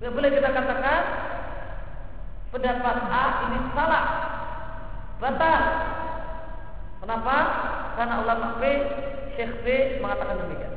[0.02, 1.00] Tidak boleh kita katakan
[2.50, 4.04] pendapat A ini salah
[5.22, 5.62] batal.
[6.98, 7.36] Kenapa?
[7.94, 8.62] Karena ulama B,
[9.38, 9.66] Syekh B
[10.02, 10.74] mengatakan demikian.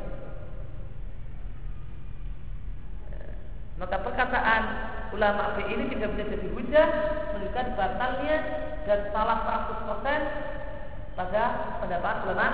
[3.81, 4.63] Maka perkataan
[5.09, 6.87] ulama B ini tidak bisa jadi hujah
[7.33, 9.39] menunjukkan batalnya dan salah
[9.87, 11.43] 100% pada
[11.79, 12.47] pendapat ulama.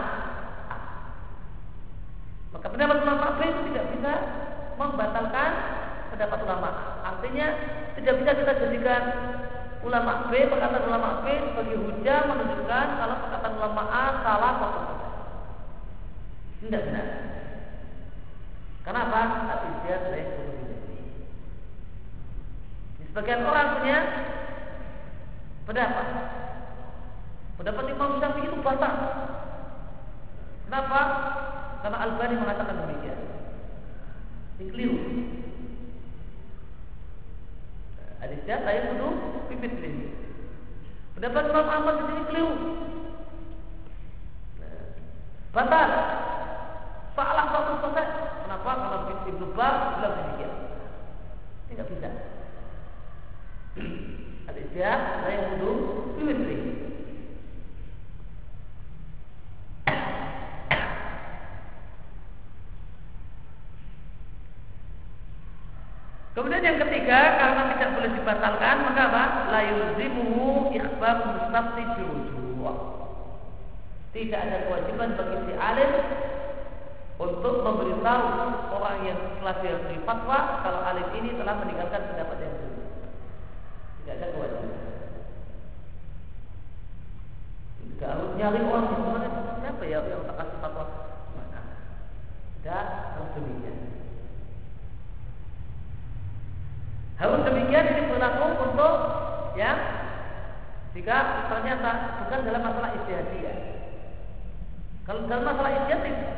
[2.53, 4.13] Maka pendapat ulama itu tidak bisa
[4.77, 5.49] membatalkan
[6.13, 7.01] pendapat ulama.
[7.01, 7.47] Artinya
[7.97, 9.01] tidak bisa kita jadikan
[9.81, 14.81] ulama B, perkataan ulama B sebagai hujah menunjukkan kalau perkataan ulama A salah satu
[16.61, 17.07] Tidak benar.
[18.85, 19.21] Kenapa?
[19.49, 19.97] Tapi dia
[23.09, 23.97] Sebagian orang punya
[25.67, 26.07] pendapat.
[27.59, 28.95] Pendapat Imam Syafi'i itu batal.
[30.65, 31.01] Kenapa?
[31.83, 33.19] Karena Al-Bani mengatakan demikian.
[34.57, 34.97] Ini keliru.
[38.17, 39.13] Hadisnya saya penuh
[39.51, 40.09] pipit ini.
[41.13, 42.55] Pendapat Imam Ahmad di sini keliru.
[45.51, 45.89] Batal.
[47.17, 48.07] Salah satu persen.
[48.45, 48.71] Kenapa?
[48.77, 50.53] Karena Ibnu Bar bilang demikian.
[51.67, 52.09] Tidak bisa.
[54.47, 56.57] Saya penuh pipit ini.
[66.37, 69.23] Kemudian yang ketiga, karena tidak boleh dibatalkan, maka apa?
[69.49, 71.83] La yulzimuhu ikhbar mustafti
[74.13, 75.91] Tidak ada kewajiban bagi si alim
[77.17, 78.29] untuk memberitahu
[78.77, 82.46] orang yang telah dia beri fatwa kalau alim ini telah meninggalkan pendapat yang dulu.
[84.07, 84.71] Tidak ada kewajiban.
[87.91, 90.85] Tidak harus nyari orang sebenarnya siapa ya yang tak kasih fatwa?
[92.63, 93.77] Tidak harus demikian.
[97.19, 98.95] Harus demikian ini berlaku untuk
[99.59, 99.71] ya
[100.95, 101.17] jika
[101.51, 101.91] ternyata
[102.23, 103.57] bukan dalam masalah istihadiyah.
[105.03, 105.83] Kalau dalam masalah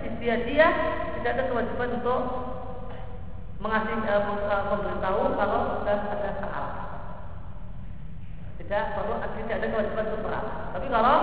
[0.10, 0.72] istihadiyah
[1.22, 2.22] tidak ada kewajiban untuk
[3.62, 6.59] mengasih uh, memberitahu kalau sudah ada salah.
[8.70, 10.48] Tidak tidak perlu tidak ada kewajiban untuk perang.
[10.78, 11.18] Tapi kalau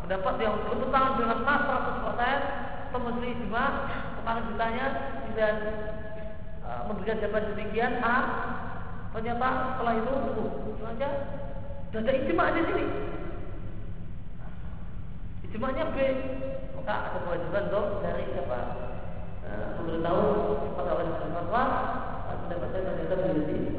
[0.00, 3.64] pendapat yang bertentangan dengan mas 100% pemusli ijma
[4.16, 4.86] kemarin ditanya
[5.36, 5.54] dan
[6.64, 8.16] uh, memberikan jawaban demikian A
[9.12, 11.08] ternyata setelah itu uh, aja
[11.92, 12.84] sudah ada ijma di sini.
[15.52, 15.96] Ijmanya B.
[16.80, 18.60] Maka ada kewajiban untuk dari siapa?
[19.44, 20.24] Uh, memberitahu
[20.64, 21.64] kepada orang yang fatwa
[22.40, 23.77] pendapat saya ternyata menjadi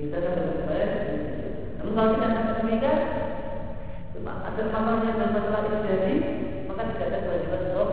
[0.00, 0.90] ijma kita akan baik
[1.80, 3.00] namun kalau tidak demikian
[4.16, 6.14] cuma ada amalnya dan masalah itu jadi
[6.64, 7.90] maka tidak ada kewajiban untuk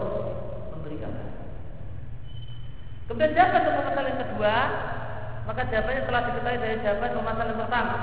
[0.72, 1.12] memberikan
[3.08, 4.56] kemudian jawaban untuk masalah yang kedua?
[5.48, 7.96] Maka jawabannya telah diketahui dari jawaban untuk masalah yang pertama?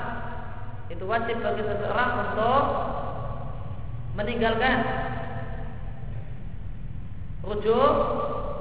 [0.89, 2.63] Itu wajib bagi seseorang untuk
[4.17, 4.77] meninggalkan
[7.45, 7.93] rujuk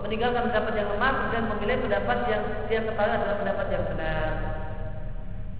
[0.04, 4.53] meninggalkan pendapat yang lemah dan memilih pendapat yang dia ketahui adalah pendapat yang benar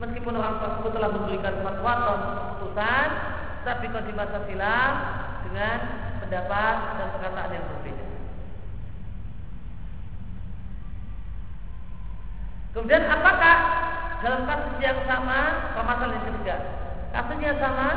[0.03, 3.07] meskipun orang tersebut telah memberikan fatwa atau keputusan
[3.65, 4.93] tapi kalau di masa silam
[5.49, 5.77] dengan
[6.25, 8.07] pendapat dan perkataan yang berbeda.
[12.75, 13.57] Kemudian apakah
[14.25, 15.41] dalam kasus yang sama
[15.77, 16.57] permasalahan yang ketiga
[17.13, 17.89] kasusnya sama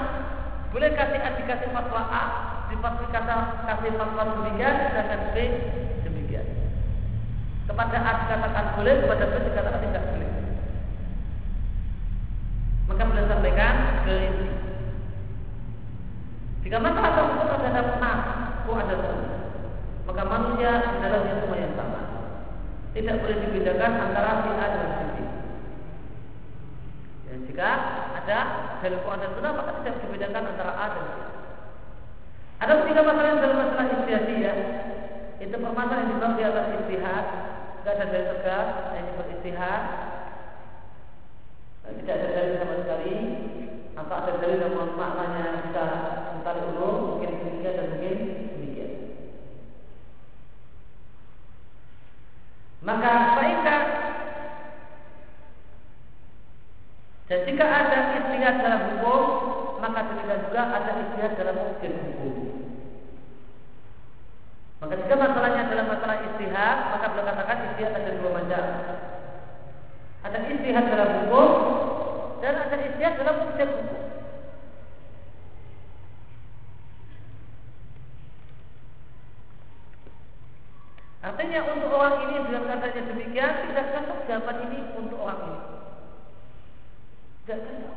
[0.75, 2.23] boleh kasih dikasih fatwa A
[2.67, 5.35] dipasih kata kasih fatwa demikian sedangkan B
[6.03, 6.45] demikian
[7.63, 10.03] kepada A dikatakan boleh kepada B dikatakan tidak
[12.88, 13.75] maka boleh sampaikan
[14.07, 14.47] ke ini
[16.67, 18.19] jika masalah tersebut ada nas,
[18.67, 19.39] kok ada sunnah,
[20.03, 22.01] maka manusia adalah semua yang sama.
[22.91, 25.15] Tidak boleh dibedakan antara si A dan si B.
[27.23, 27.69] Ya, jika
[28.19, 28.39] ada
[28.83, 31.15] dalil Quran dan Sunnah maka tidak dibedakan antara A dan B.
[32.59, 34.53] Ada tiga masalah yang dalam masalah ya.
[35.39, 37.25] Itu permasalahan yang dibahas di atas istihad.
[37.79, 39.81] Tidak ada dalil tegas yang disebut istihad.
[41.95, 43.15] Tidak ada dalil sama sekali.
[43.97, 45.85] Atau ada dalil yang maknanya bisa
[46.45, 48.17] tarik ulur, mungkin demikian dan mungkin
[48.55, 48.91] demikian.
[52.85, 53.83] Maka baiklah
[57.27, 59.23] dan jika ada istihad dalam hukum,
[59.83, 61.93] maka demikian juga ada istihad dalam hukum.
[64.79, 68.63] Maka jika masalahnya adalah masalah istihad, maka boleh katakan istihad ada dua macam.
[70.28, 71.49] Ada istihad dalam hukum
[72.43, 73.71] dan ada istihad dalam hukum.
[81.23, 85.59] Artinya untuk orang ini dengan katanya demikian tidak cocok jawaban ini untuk orang ini.
[87.43, 87.95] Tidak cocok.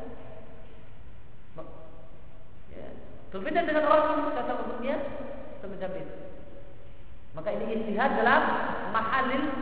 [2.70, 2.89] Ya.
[3.35, 4.97] Berbeda dengan orang ini kata untuknya
[5.59, 6.16] semacam itu.
[7.35, 8.43] Maka ini istihad dalam
[8.95, 9.60] mahalil.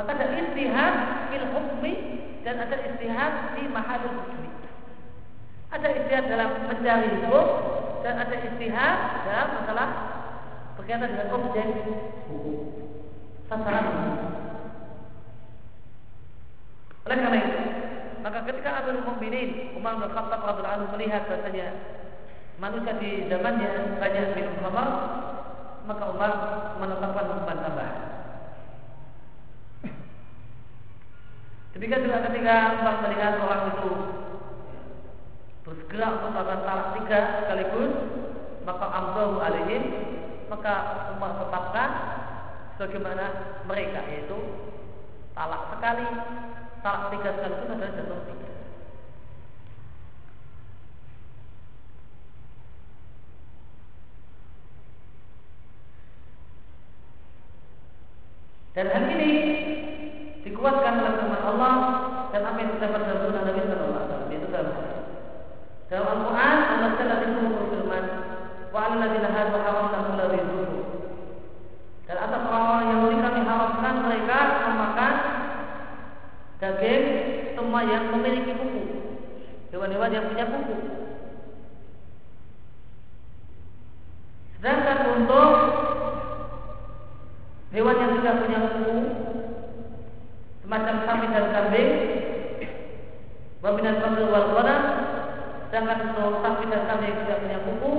[0.00, 0.94] Maka ada istihad
[1.28, 1.92] fil hukmi
[2.40, 4.48] dan ada istihad di mahalil hukmi.
[5.68, 7.46] Ada istihad dalam mencari hukum
[8.00, 8.96] dan ada istihad
[9.28, 9.88] dalam masalah
[10.80, 11.68] berkaitan dengan objek
[12.32, 12.80] hukum.
[13.44, 13.84] Sasaran
[17.04, 17.60] oleh karena itu
[18.20, 21.68] maka ketika Abu Mukminin Umar bin Khattab radhiyallahu anhu melihat bahasanya
[22.60, 24.88] manusia di zamannya banyak minum khamar
[25.90, 26.32] maka Umar
[26.78, 27.99] menetapkan hukuman tambahan
[31.80, 31.96] Juga
[32.28, 33.90] ketika Umar melihat orang itu
[35.64, 37.92] bersegera untuk melakukan talak tiga sekaligus,
[38.68, 39.84] maka amdahu alaihim
[40.52, 40.74] maka
[41.16, 41.90] Umar tetapkan
[42.76, 43.24] bagaimana
[43.64, 44.38] mereka yaitu
[45.32, 46.04] talak sekali,
[46.84, 48.48] talak tiga sekali itu adalah jatuh tiga.
[58.76, 59.30] Dan hal ini
[60.60, 61.72] dikuatkan oleh firman Allah
[62.36, 64.74] dan apa yang terdapat dalam sunnah Nabi Sallallahu Alaihi Wasallam itu dalam
[65.88, 68.04] dalam Al-Quran Allah Taala itu berfirman
[68.68, 70.64] wa alladzina hadu kullu rizqu
[72.04, 74.38] dan atas orang-orang Yahudi kami haramkan mereka
[74.68, 75.14] memakan
[76.60, 77.04] daging
[77.56, 78.82] semua yang memiliki kuku.
[79.72, 80.76] Hewan-hewan yang punya kuku.
[84.58, 85.50] Sedangkan untuk
[87.70, 88.79] hewan yang tidak punya kuku
[90.70, 91.90] semacam sapi dan kambing.
[93.58, 94.82] Wabinan kambing wal ghanam
[95.66, 97.92] Sedangkan untuk sapi dan kambing tidak punya kuku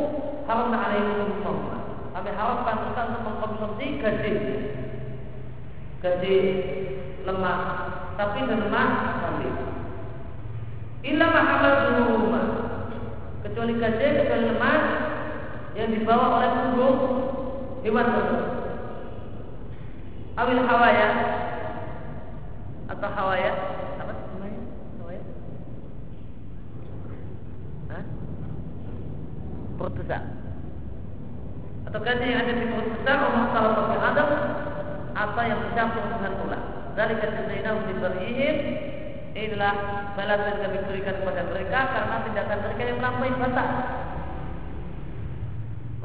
[0.48, 1.76] Haram alaihi semua
[2.16, 4.34] Kami haramkan kita untuk mengkonsumsi gaji.
[6.00, 6.36] Gaji
[7.28, 7.60] lemak
[8.16, 9.58] dan lemak kambing.
[11.04, 11.76] Mahamal
[12.08, 12.48] rumah
[13.44, 14.82] Kecuali gaji, kecuali lemak
[15.76, 16.98] Yang dibawa oleh punggung
[17.84, 18.50] Hewan tersebut.
[20.40, 21.08] Awil hawaya
[23.02, 23.52] atau hawaya?
[23.98, 24.14] Apa?
[24.14, 24.62] Namanya
[25.02, 25.22] hawaya?
[27.90, 28.04] Hah?
[29.82, 30.22] perut besar.
[31.90, 34.30] Atau gaji yang ada di perut besar Allah salah satu adam
[35.18, 38.56] apa yang bercampur dengan tulang dari jazainahum di berihim
[39.34, 39.76] inilah
[40.14, 43.70] balasan kami berikan kepada mereka karena tindakan mereka yang melampaui batas.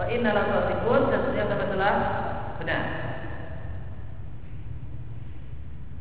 [0.01, 0.65] Wa inna la dan
[1.13, 1.95] sesungguhnya kami telah
[2.57, 2.85] benar.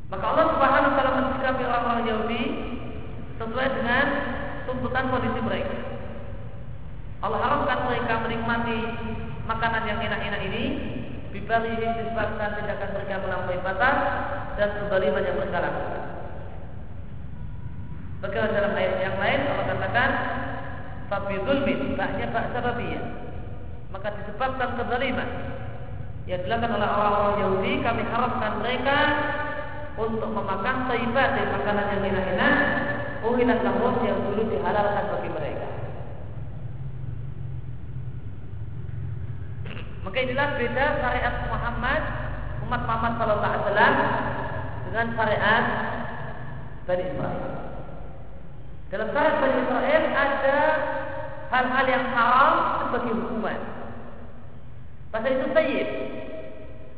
[0.06, 0.75] Maka Allah Subhanahu
[1.46, 2.44] mensikapi orang-orang Yahudi
[3.38, 4.06] sesuai dengan
[4.66, 5.78] tuntutan kondisi mereka.
[7.22, 8.80] Allah haramkan mereka menikmati
[9.46, 10.64] makanan yang enak-enak ini
[11.30, 13.98] Bibarihi disebabkan tindakan mereka melampaui batas
[14.58, 15.70] dan kebaliman yang berkala.
[18.26, 20.10] Bagaimana dalam ayat yang lain Allah katakan
[21.14, 22.58] Fabi zulmin Baknya bak
[23.94, 25.30] Maka disebabkan kezaliman
[26.26, 28.98] Yang dilakukan oleh orang-orang Yahudi Kami haramkan mereka
[29.96, 32.56] untuk memakan taibat dari makanan yang enak-enak
[33.24, 35.68] uhilat lahum yang dulu dihalalkan bagi mereka.
[40.06, 42.02] Maka inilah beda syariat Muhammad
[42.66, 43.96] umat Muhammad Sallallahu Alaihi Wasallam
[44.90, 45.66] dengan syariat
[46.86, 47.52] Bani Israel.
[48.94, 50.58] Dalam syariat Bani Israel ada
[51.50, 52.54] hal-hal yang haram
[52.86, 53.60] sebagai hukuman.
[55.10, 55.88] Pasal itu sayyid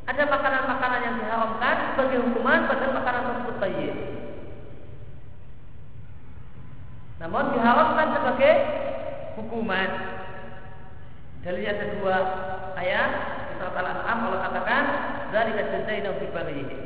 [0.08, 3.90] ada makanan-makanan yang diharamkan sebagai hukuman pada makanan tersebut bayi.
[7.20, 8.54] Namun diharamkan sebagai
[9.36, 9.90] hukuman.
[11.44, 12.16] Dalilnya ada dua
[12.80, 13.10] ayat
[13.58, 14.84] surat Al-An'am Allah katakan
[15.36, 16.78] dari kajazaina fi barihi.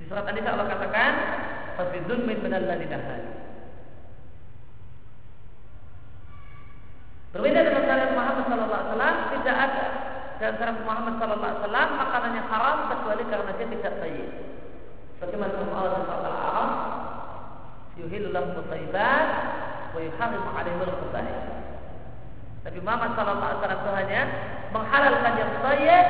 [0.00, 1.12] Di surat An-Nisa Allah katakan
[1.76, 2.98] fabidun min minal ladina
[7.30, 9.84] Berbeda dengan syariat Muhammad sallallahu alaihi wasallam tidak ada
[10.40, 14.30] dan antara Muhammad Sallallahu Alaihi Wasallam makanan yang haram kecuali karena dia tidak sayyid.
[15.20, 16.70] Bagaimana Allah dan Allah Arab
[18.00, 19.28] yuhilullah mutaibat
[19.92, 21.44] wa yuharim alaihul khubaith.
[22.64, 24.22] Nabi Muhammad Sallallahu Alaihi Wasallam hanya
[24.72, 26.06] menghalalkan yang sayyid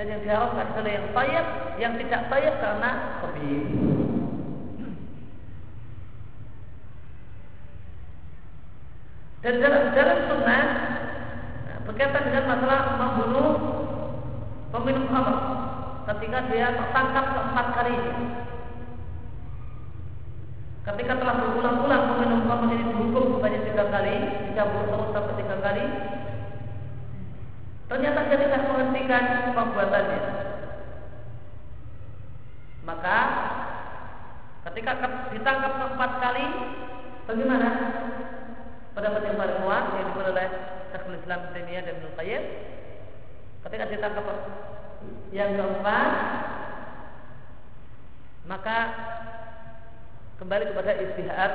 [0.00, 3.68] dan yang diharamkan adalah yang sayyid, yang tidak sayyid karena khabith.
[9.44, 10.64] Dan dalam dalam sunnah
[11.88, 13.48] berkaitan dengan masalah membunuh
[14.68, 15.36] peminum khamr
[16.12, 17.96] ketika dia tertangkap keempat kali.
[20.84, 24.16] Ketika telah berulang-ulang peminum khamr ini dihukum sebanyak tiga kali
[24.52, 25.84] dicabut terus sampai tiga kali.
[27.88, 29.24] Ternyata dia tidak menghentikan
[29.56, 30.48] perbuatannya
[32.88, 33.18] maka
[34.64, 34.92] ketika
[35.36, 36.46] ditangkap keempat kali
[37.28, 37.68] bagaimana?
[38.96, 40.48] Pendapat yang kuat yang dimulai oleh
[40.90, 42.42] Syekhul Islam Taimiyah dan Ibnu Qayyim.
[43.64, 44.26] Ketika ditangkap
[45.34, 46.10] yang keempat
[48.48, 48.78] maka
[50.40, 51.52] kembali kepada istihad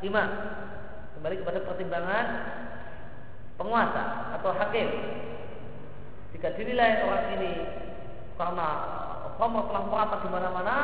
[0.00, 0.30] imam.
[1.18, 2.26] Kembali kepada pertimbangan
[3.60, 4.88] penguasa atau hakim.
[6.32, 7.52] Jika dinilai orang ini
[8.36, 8.68] karena
[9.40, 10.76] khamr telah merata di mana-mana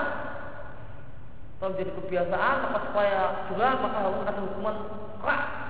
[1.57, 4.77] atau menjadi kebiasaan maka supaya juga maka harus ada hukuman
[5.23, 5.62] keras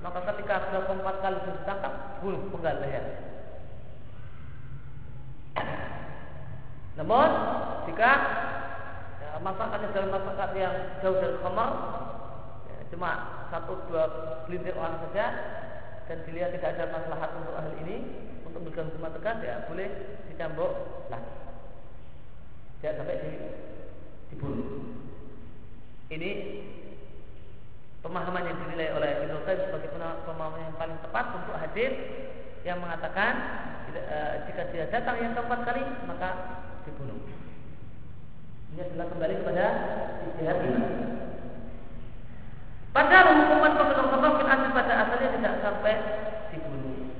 [0.00, 1.92] maka ketika sudah empat kali sudah ditangkap
[2.24, 3.04] bunuh penggal leher.
[6.98, 7.30] Namun
[7.84, 8.10] jika
[9.20, 10.74] ya, masakannya dalam masakan yang
[11.04, 11.70] jauh dari kamar
[12.64, 13.10] ya, cuma
[13.52, 14.04] satu dua
[14.48, 15.26] gelintir orang saja
[16.08, 17.96] dan dilihat tidak ada masalah untuk hal ini
[18.48, 19.88] untuk memberikan hukuman tegas ya boleh
[20.32, 20.72] dicambuk
[21.12, 21.32] lagi.
[22.80, 23.16] Tidak sampai
[24.32, 24.96] dibunuh.
[26.10, 26.30] Ini
[28.00, 29.90] pemahaman yang dinilai oleh Ibnu Qayyim sebagai
[30.24, 31.92] pemahaman yang paling tepat untuk hadis
[32.64, 33.32] yang mengatakan
[33.92, 36.28] eh, jika dia datang yang keempat kali maka
[36.84, 37.20] dibunuh.
[38.70, 39.66] Ini adalah kembali kepada
[40.30, 40.84] istihad ini.
[42.90, 45.94] Padahal hukuman pembunuh khamr asli pada asalnya tidak sampai
[46.50, 47.14] dibunuh.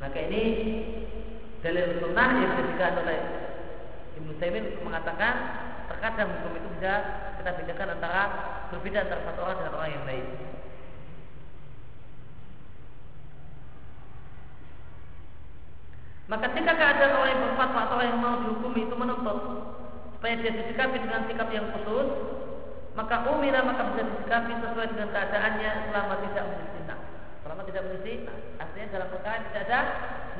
[0.00, 0.42] Maka ini
[1.60, 3.18] dalil sunnah yang dijadikan oleh
[4.16, 5.34] Ibnu Taimin mengatakan
[6.00, 6.92] terkadang hukum itu bisa
[7.36, 8.22] kita bedakan antara
[8.72, 10.26] berbeda antara satu orang dengan orang yang lain.
[16.32, 19.38] Maka jika keadaan orang yang berfatwa atau orang yang mau dihukumi itu menuntut
[20.16, 22.08] supaya dia disikapi dengan sikap yang khusus,
[22.96, 26.44] maka umira maka bisa disikapi sesuai dengan keadaannya selama tidak
[26.88, 27.00] nas.
[27.44, 28.14] Selama tidak menjadi
[28.56, 29.80] artinya dalam perkara tidak ada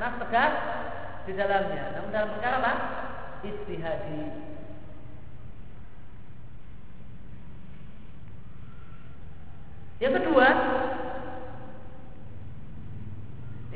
[0.01, 0.53] nas tegas
[1.29, 1.83] di dalamnya.
[1.93, 2.73] Namun dalam perkara apa?
[3.45, 4.21] Istihadi
[10.01, 10.47] Yang kedua,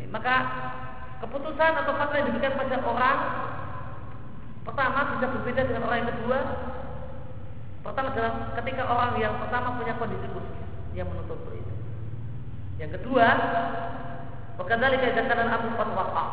[0.10, 0.36] maka
[1.22, 3.20] keputusan atau fatwa yang diberikan pada orang
[4.66, 6.40] pertama bisa berbeda dengan orang yang kedua.
[7.86, 10.58] Pertama adalah ketika orang yang pertama punya kondisi khusus
[10.98, 11.74] yang menuntut itu.
[12.82, 13.28] Yang kedua,
[14.56, 16.26] Wakadali kaitan Abu Fatwa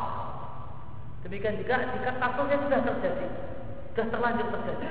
[1.23, 3.27] Demikian juga jika kasusnya sudah terjadi,
[3.95, 4.89] sudah terlanjur terjadi,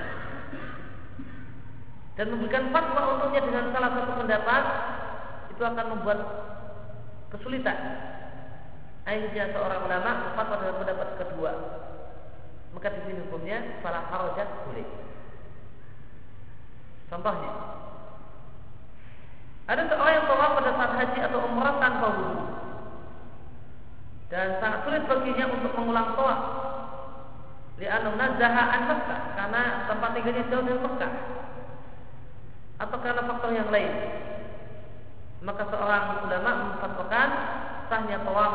[2.15, 4.63] dan memberikan fatwa untuknya dengan salah satu pendapat
[5.61, 6.19] itu akan membuat
[7.29, 7.77] kesulitan.
[9.05, 11.51] Akhirnya seorang ulama berfatwa dengan pendapat kedua,
[12.73, 14.89] maka di sini hukumnya salah harajat boleh.
[17.13, 17.51] Contohnya,
[19.69, 22.41] ada seorang yang tawaf pada saat haji atau umrah tanpa wudhu
[24.33, 26.37] dan sangat sulit baginya untuk mengulang toa.
[27.77, 31.13] Li'anna nazaha an Mekah karena tempat tinggalnya jauh dari Mekah
[32.81, 33.93] atau karena faktor yang lain.
[35.41, 37.29] Maka seorang ulama memfatwakan
[37.89, 38.53] sahnya tawaf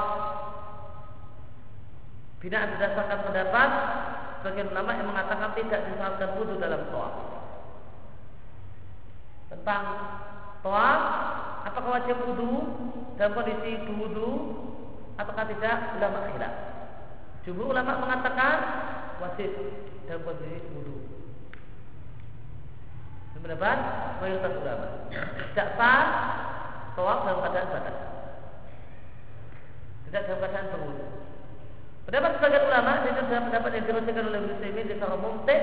[2.38, 3.70] binaan berdasarkan pendapat
[4.38, 7.14] sebagian ulama yang mengatakan tidak disyaratkan wudhu dalam tawaf.
[9.50, 9.82] Tentang
[10.62, 11.00] tawaf,
[11.66, 12.54] apakah wajib wudhu
[13.18, 14.30] dalam kondisi berwudhu
[15.18, 16.54] ataukah tidak ulama khilaf.
[17.42, 18.56] Jumhur ulama mengatakan
[19.18, 19.50] wajib
[20.06, 20.96] dalam kondisi wudhu.
[23.36, 23.78] Pendapat
[24.22, 24.86] mayoritas ulama
[25.54, 26.04] tidak sah
[26.96, 27.96] tawaf dalam keadaan batas.
[30.08, 31.06] Tidak dalam keadaan berwudhu.
[32.06, 35.60] Pendapat sebagian ulama itu adalah pendapat yang dirumuskan oleh Muslimin di secara mumtih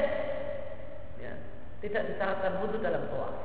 [1.24, 1.34] ya,
[1.80, 3.36] tidak disyaratkan wudhu dalam tawaf.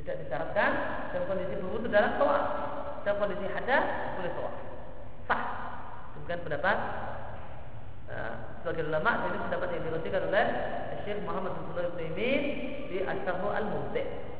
[0.00, 0.70] Tidak disyaratkan
[1.12, 2.44] dalam kondisi berwudhu dalam tawaf
[3.04, 3.84] dalam kondisi hadas
[4.16, 4.54] boleh tawaf.
[5.28, 5.44] Sah.
[6.16, 6.76] Bukan pendapat
[8.08, 8.34] uh,
[8.64, 10.44] sebagai ulama ini pendapat yang dirosikan oleh
[11.04, 12.42] Syekh Muhammad bin Sulaiman
[12.88, 14.31] di Asy-Syarh Al-Mumti'.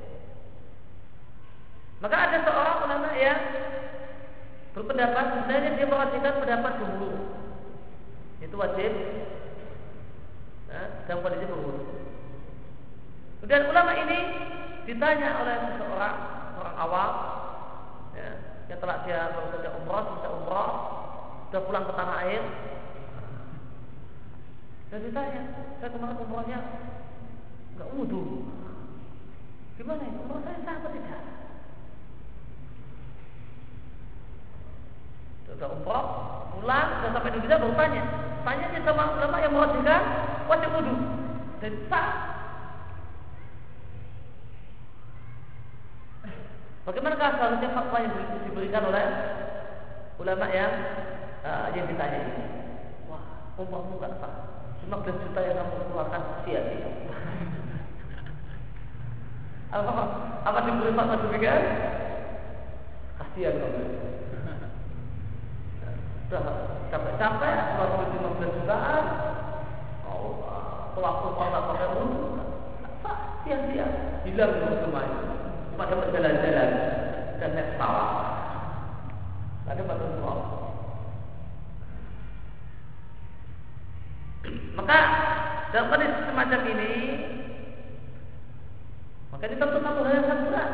[2.03, 3.41] Maka ada seorang ulama yang
[4.75, 7.17] berpendapat sebenarnya dia mewajibkan pendapat jumhur.
[8.43, 8.93] Itu wajib
[10.67, 11.87] nah, kondisi berwudu.
[13.39, 14.19] Kemudian ulama ini
[14.83, 16.17] ditanya oleh seseorang
[16.59, 17.13] orang awam
[18.73, 20.71] setelah dia baru saja umrah, bisa umrah,
[21.47, 22.43] sudah pulang ke tanah air.
[24.89, 25.43] Dan ditanya,
[25.79, 26.59] saya kemarin umrahnya
[27.77, 28.49] nggak wudhu.
[29.77, 30.13] Gimana ya?
[30.25, 31.42] Umrah saya sah apa tidak?
[35.53, 36.05] Sudah umrah,
[36.57, 38.03] pulang, sudah sampai di Indonesia baru tanya.
[38.43, 40.03] Tanya sama ulama yang mewajibkan
[40.51, 40.95] wajib wudhu.
[41.63, 42.33] Dan sah
[46.83, 49.07] Bagaimana seharusnya fatwa yang diberikan oleh
[50.19, 50.73] ulama yang
[51.47, 52.45] uh, yang ditanya ini?
[53.07, 54.35] Wah, umpamamu nggak sah.
[54.91, 56.91] 15 juta yang kamu keluarkan sia-sia.
[59.73, 60.05] apa
[60.43, 61.63] apa diberi fatwa demikian?
[63.23, 64.12] Kasihan kamu.
[66.33, 69.05] Capek-capek keluar 15 jutaan.
[70.09, 70.41] Oh,
[70.97, 72.13] pelaku tak pakai uang,
[73.45, 73.87] sia-sia,
[74.25, 75.33] hilang semuanya
[75.77, 76.71] pada berjalan-jalan
[77.37, 78.09] dan naik pesawat.
[79.67, 80.35] Ada batu tua.
[84.73, 84.99] Maka
[85.73, 86.93] dalam kondisi semacam ini
[89.33, 90.71] maka ini tentu satu hal yang sangat berat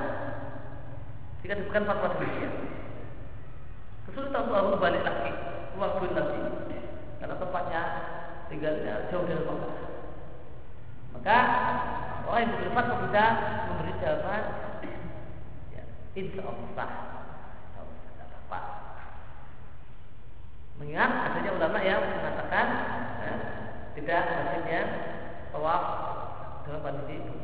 [1.41, 2.53] jika bukan fatwa demikian.
[4.09, 5.31] Kesulitan untuk balik lagi,
[5.79, 6.43] keluar duit lagi,
[7.23, 7.83] karena tempatnya
[8.51, 9.71] tinggalnya jauh dari kota.
[11.15, 11.39] Maka
[12.27, 13.25] orang yang beriman bisa
[13.71, 14.43] memberi jawaban
[16.19, 16.91] Insya Allah
[20.83, 22.67] Mengingat adanya ulama yang mengatakan
[23.23, 23.35] ya,
[23.95, 24.83] tidak wajibnya
[25.55, 25.83] tawaf
[26.67, 27.35] dalam kondisi itu.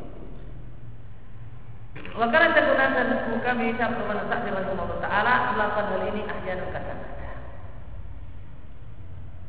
[2.19, 7.14] Wakala segunan dan buku kami Syabdu di Allah Ta'ala melakukan hal ini ahyanan kata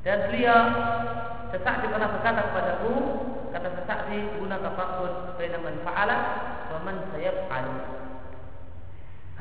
[0.06, 0.62] Dan beliau
[1.49, 2.93] sesak di pernah berkata kepadaku
[3.49, 6.18] kata sesak di guna kafakun baina man fa'ala
[6.70, 7.76] wa man sayaf'alu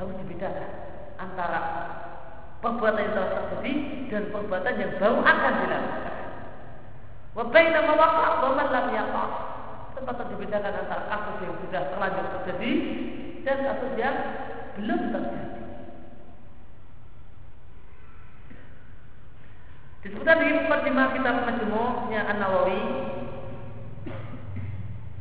[0.01, 0.71] harus dibedakan
[1.21, 1.61] antara
[2.65, 3.73] perbuatan yang telah terjadi
[4.09, 6.17] dan perbuatan yang baru akan dilakukan.
[7.37, 9.25] Wabaina mawaqa wa man lam yaqa.
[9.95, 12.73] Tempat dibedakan antara kasus yang sudah terlanjur terjadi
[13.45, 14.17] dan kasus yang
[14.81, 15.64] belum terjadi.
[20.05, 22.81] Disebutkan di Fatimah kitab Majmu'nya An-Nawawi.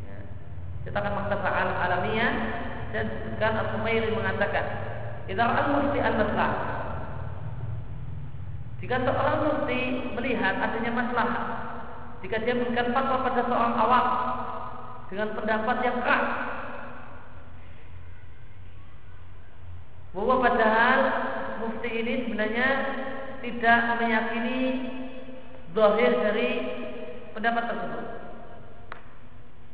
[0.03, 0.17] Ya,
[0.83, 1.55] kita akan maktabah
[1.87, 2.33] alamiah
[2.91, 4.65] dan disebutkan Al-Humairi mengatakan
[5.31, 6.51] Idza al-mufti an-naslah
[8.83, 9.81] Jika seorang mufti
[10.19, 11.31] melihat adanya masalah
[12.19, 14.05] jika dia memberikan fatwa pada seorang awam
[15.11, 16.25] dengan pendapat yang keras
[20.15, 20.99] bahwa padahal
[21.59, 22.67] mufti ini sebenarnya
[23.43, 24.59] tidak meyakini
[25.75, 26.49] zahir dari
[27.35, 28.05] pendapat tersebut.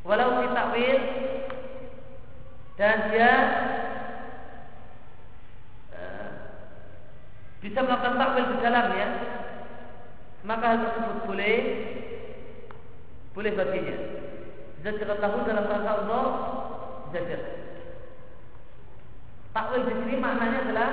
[0.01, 0.97] Walau ditakwil
[2.81, 3.31] dan dia
[5.93, 6.29] uh,
[7.61, 9.07] bisa melakukan takwil di dalamnya,
[10.47, 11.55] maka hal tersebut boleh
[13.37, 13.97] boleh baginya.
[14.81, 16.25] Zajar tahu dalam bahasa Allah
[17.13, 17.41] zajar.
[19.53, 20.89] Takwil di sini maknanya adalah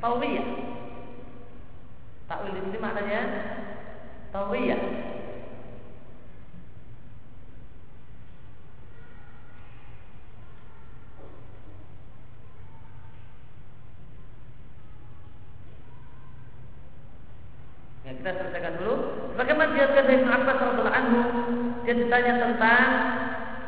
[0.00, 0.48] tawiyah.
[2.26, 3.20] Takwil di sini maknanya
[4.34, 4.82] tawiyah.
[18.02, 18.94] Ya, kita selesaikan dulu.
[19.38, 20.58] Bagaimana dia kata Ibn Abbas
[20.94, 21.22] anhu,
[21.86, 22.90] dia ditanya tentang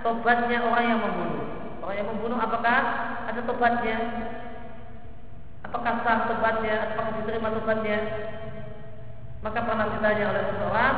[0.03, 1.47] tobatnya orang yang membunuh.
[1.83, 2.79] Orang yang membunuh apakah
[3.23, 3.97] ada tobatnya?
[5.63, 6.75] Apakah sah tobatnya?
[6.91, 7.99] Apakah diterima tobatnya?
[9.39, 10.97] Maka pernah ditanya oleh seseorang,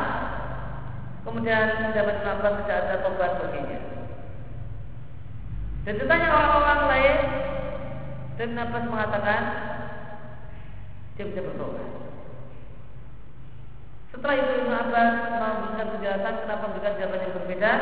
[1.29, 3.81] kemudian Ibn Abbas tidak ada tobat baginya.
[5.85, 7.17] Dan ditanya orang-orang lain,
[8.41, 9.43] dan Abbas mengatakan
[11.21, 11.89] dia bisa bertobat.
[14.11, 17.73] Setelah itu Ibn Abbas memberikan penjelasan kenapa memberikan jawaban yang berbeda.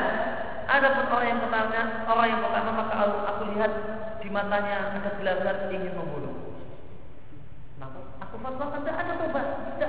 [0.68, 2.94] Ada pun orang yang pertama, orang yang pertama maka
[3.32, 3.72] aku lihat
[4.20, 6.36] di matanya ada gelagat ingin membunuh.
[7.80, 9.46] Maka aku fatwakan tidak ada tobat,
[9.78, 9.87] tidak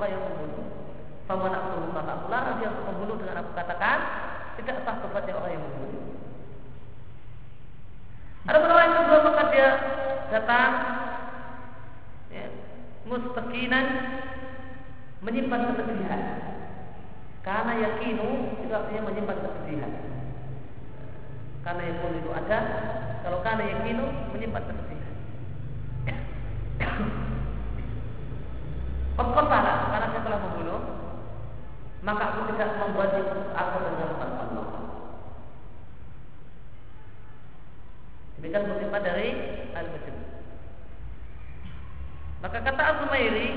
[0.00, 0.64] orang yang membunuh.
[1.28, 3.98] Sama aku maka aku larang dia membunuh dengan aku katakan
[4.56, 6.04] tidak sah tobatnya orang yang membunuh.
[8.48, 9.68] Ada orang yang kedua maka dia
[10.32, 10.72] datang
[12.32, 12.46] ya,
[13.04, 13.86] mustaqinan
[15.20, 16.22] menyimpan kesedihan.
[17.40, 18.28] Karena yakinu
[18.64, 19.92] itu artinya menyimpan kesedihan.
[21.60, 22.58] Karena yakun itu ada,
[23.20, 25.14] kalau karena yakinu menyimpan kesedihan.
[29.20, 30.80] Perkosalah karena saya telah membunuh,
[32.00, 33.12] maka aku tidak membuat
[33.52, 34.66] aku menyalahkan Allah.
[38.40, 39.28] Demikian berlimpah dari
[39.76, 40.16] al-Majid.
[42.40, 43.48] Maka kata Al-Sumairi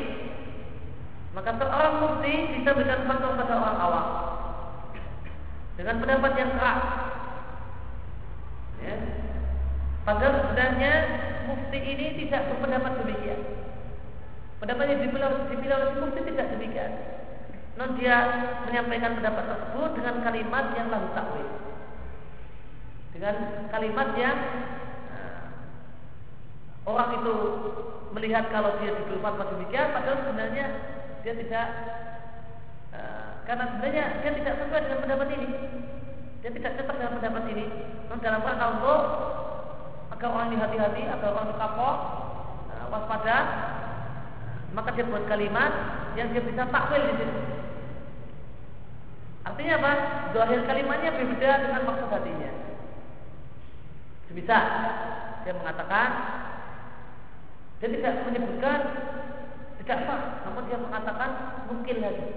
[1.33, 4.07] maka seorang mufti bisa berikan fatwa pada orang awam
[5.79, 6.81] dengan pendapat yang keras.
[8.83, 8.95] Ya.
[10.03, 10.93] Padahal sebenarnya
[11.47, 13.41] mufti ini tidak berpendapat demikian.
[14.61, 16.91] Pendapatnya dibilang, dibilang mufti tidak demikian.
[17.74, 18.17] Non dia
[18.69, 21.49] menyampaikan pendapat tersebut dengan kalimat yang lalu takwil.
[23.17, 23.36] Dengan
[23.74, 24.37] kalimat yang
[25.09, 25.45] uh,
[26.86, 27.36] orang itu
[28.13, 30.66] melihat kalau dia diberi fatwa demikian, padahal sebenarnya
[31.25, 31.67] dia tidak
[32.93, 35.47] uh, karena sebenarnya dia tidak sesuai dengan pendapat ini.
[36.45, 37.66] Dia tidak cocok dengan pendapat ini.
[38.05, 39.01] Namun dalam rangka untuk
[40.13, 41.95] agar orang ini hati-hati agar orang ini kapok
[42.70, 43.37] uh, waspada
[44.78, 45.74] maka dia buat kalimat
[46.13, 47.62] yang dia bisa takwil di situ
[49.43, 49.91] artinya apa
[50.32, 52.51] dohir kalimatnya berbeda dengan maksud hatinya
[54.33, 54.57] bisa
[55.45, 56.09] dia mengatakan
[57.83, 58.79] dia tidak menyebutkan
[59.83, 61.29] tidak sah, namun dia mengatakan
[61.67, 62.28] mungkin lagi.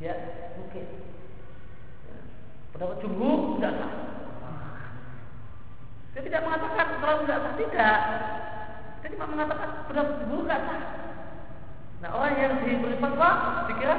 [0.00, 0.16] Ya,
[0.56, 0.84] mungkin.
[2.72, 3.92] Pendapat jumhur tidak sah.
[6.16, 7.98] Dia tidak mengatakan kalau tidak sah tidak.
[9.04, 10.82] Dia cuma mengatakan pendapat jumhur tidak sah.
[12.00, 13.30] Nah orang yang diberi fatwa
[13.68, 13.96] dikira,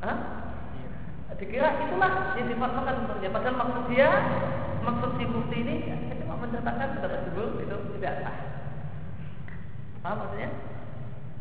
[0.00, 0.16] Hah?
[1.40, 3.30] Dikira itulah yang difatwakan untuknya.
[3.32, 4.10] Padahal maksud dia,
[4.84, 8.36] maksud si bukti ini, ya, cuma mencatatkan pendapat jumhur itu tidak sah.
[10.04, 10.50] Paham maksudnya?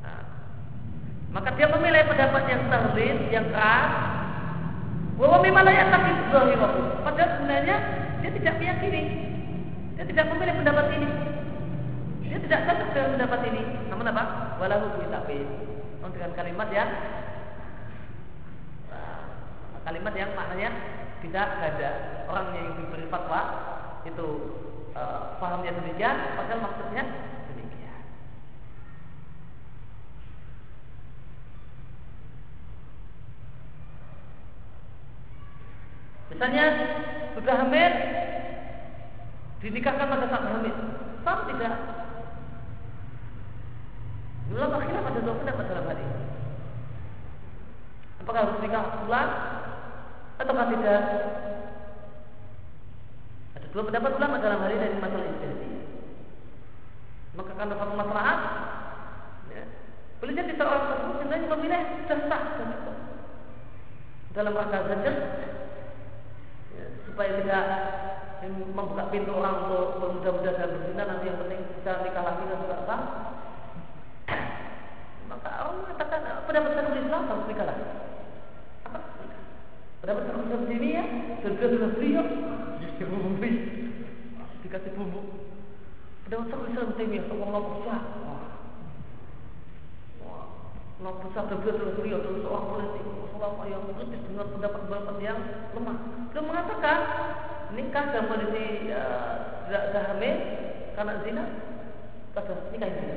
[0.03, 0.23] Nah,
[1.35, 3.87] maka dia memilih pendapat yang terlin, yang keras.
[5.19, 6.11] Bahwa memang layak tapi.
[7.03, 7.75] Padahal sebenarnya
[8.23, 9.03] dia tidak meyakini.
[9.99, 11.09] Dia tidak memilih pendapat ini.
[12.23, 13.61] Dia tidak cocok dengan pendapat ini.
[13.91, 14.23] Namun apa?
[14.63, 15.43] Walau tapi
[15.99, 16.89] dengan kalimat yang
[19.83, 20.69] kalimat yang maknanya
[21.19, 21.89] tidak ada
[22.31, 23.41] orang yang diberi fatwa
[24.07, 24.27] itu
[24.95, 27.03] uh, pahamnya demikian, padahal maksudnya
[36.39, 36.65] Misalnya
[37.35, 37.93] sudah hamil
[39.59, 40.75] dinikahkan pada saat hamil,
[41.27, 41.75] sah tidak?
[44.55, 46.23] Ulama akhirnya pada dua pendapat dalam hal ini.
[48.23, 49.31] Apakah harus nikah ulang
[50.39, 51.01] atau tidak?
[53.59, 55.69] Ada dua pendapat ulama dalam hal ini dari masalah ini.
[57.35, 58.37] Maka karena satu masalah,
[59.51, 59.63] ya,
[60.23, 62.69] boleh jadi seorang tersebut sebenarnya memilih sah dan
[64.33, 65.11] dalam rangka saja
[67.03, 67.65] supaya tidak
[68.71, 72.77] membuka pintu orang untuk bermudah-mudah dan berzina nanti yang penting bisa nikah lagi dan juga
[72.87, 73.01] sah
[75.31, 77.85] maka orang mengatakan pendapat Syekhul Islam harus nikah lagi
[80.09, 81.07] Pendapat Syekhul Islam Taimiyah
[81.45, 82.25] dan beliau beliau
[82.97, 83.51] dibumbui
[84.65, 85.21] dikasih bumbu.
[86.25, 88.01] Pendapat Syekhul Islam Taimiyah Allah besar.
[90.97, 93.05] Allah besar dan beliau adalah seorang politik
[93.37, 95.39] ulama yang kritis dengan pendapat-pendapat yang
[95.77, 95.97] lemah.
[96.33, 96.99] Beliau mengatakan
[97.77, 100.37] nikah dan kondisi uh, tidak hamil
[100.97, 101.43] karena zina
[102.33, 103.15] kata nikah zina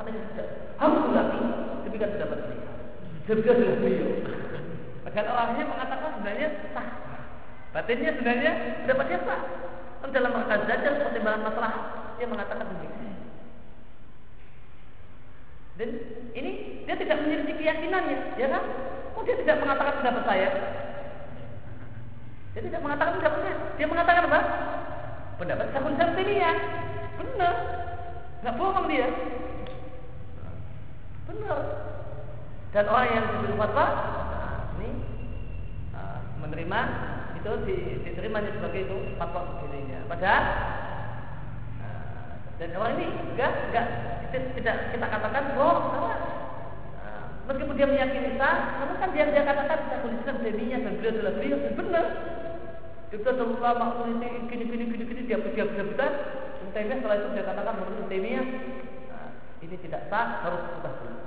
[0.00, 0.48] karena tidak
[0.80, 1.44] harus dilatih
[1.84, 2.72] demikian pendapat beliau.
[3.28, 4.40] Juga adalah beliau.
[5.12, 6.88] Padahal orangnya mengatakan sebenarnya sah.
[7.76, 8.52] Batinnya sebenarnya
[8.84, 9.42] pendapatnya sah.
[10.00, 11.72] Kan dalam rangka zajar pertimbangan masalah
[12.16, 13.16] dia mengatakan demikian.
[15.76, 15.88] Dan
[16.36, 16.50] ini
[16.84, 18.64] dia tidak menyelisih keyakinannya, ya kan?
[19.16, 20.48] Oh dia tidak mengatakan pendapat saya.
[22.52, 23.54] Dia tidak mengatakan pendapatnya.
[23.80, 24.40] Dia mengatakan apa?
[25.40, 25.92] Pendapat Islam
[26.28, 26.52] ya.
[27.16, 27.54] Benar.
[28.44, 29.08] Nggak bohong dia.
[31.28, 31.60] Benar.
[32.72, 33.86] Dan orang yang diberi fatwa,
[36.52, 36.80] menerima
[37.40, 37.50] itu
[38.04, 40.04] diterimanya sebagai itu fatwa dirinya.
[40.04, 40.44] Padahal
[41.80, 43.86] uh, dan orang ini enggak enggak
[44.30, 46.18] tidak kita katakan bohong salah
[47.48, 51.32] meskipun dia meyakini sah, namun kan dia dia katakan Syekhul Islam jadinya dan beliau adalah
[51.40, 52.06] beliau benar.
[53.12, 56.06] Itu adalah ulama ini gini gini gini gini dia dia bisa bisa.
[56.72, 58.46] Taimiyah setelah itu dia katakan menurut Taimiyah
[59.12, 59.28] nah,
[59.60, 61.21] ini tidak sah harus ubah dulu.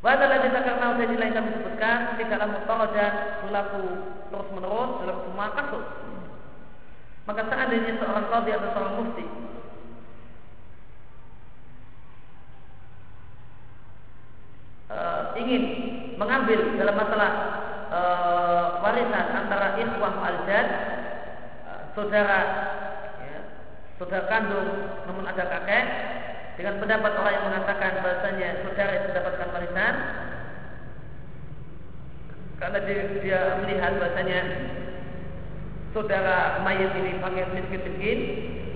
[0.00, 3.12] Wadalah kita karena udah lain kami sebutkan tidaklah mutol dan
[3.44, 3.84] berlaku
[4.32, 5.86] terus menerus dalam semua kasus.
[7.28, 9.24] Maka seandainya seorang qadhi atau seorang mufti
[14.90, 15.62] uh, ingin
[16.18, 17.30] mengambil dalam masalah
[17.92, 20.66] uh, warisan antara ikhwah aljad
[21.64, 22.40] uh, saudara
[23.22, 23.40] ya,
[23.96, 24.68] saudara kandung
[25.06, 25.84] namun ada kakek
[26.60, 29.94] dengan pendapat orang yang mengatakan bahasanya saudara itu mendapatkan warisan
[32.60, 34.40] karena dia, dia melihat bahasanya
[35.96, 38.18] saudara mayat ini panggil miskin-miskin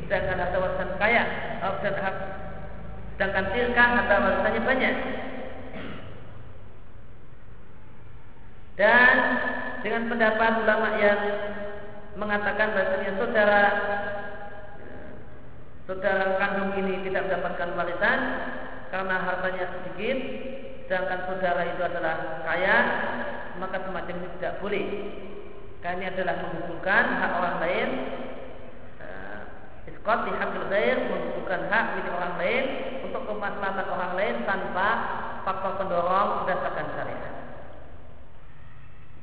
[0.08, 1.24] sedangkan harta warisan kaya
[1.60, 2.14] sedangkan
[3.20, 4.96] sedangkan tirkah harta warisannya banyak.
[8.80, 9.16] Dan
[9.84, 11.20] dengan pendapat ulama yang
[12.16, 13.62] mengatakan bahasanya saudara
[15.84, 18.18] saudara kandung ini tidak mendapatkan warisan
[18.88, 20.18] karena hartanya sedikit,
[20.86, 22.76] sedangkan saudara itu adalah kaya,
[23.60, 24.86] maka semacam ini tidak boleh.
[25.84, 27.88] Karena ini adalah menghubungkan hak orang lain
[29.04, 29.40] uh,
[29.84, 32.64] Iskot di hak ghair menghubungkan hak milik orang lain
[33.04, 34.88] untuk kemaslahatan orang lain tanpa
[35.44, 37.34] faktor pendorong berdasarkan syariat.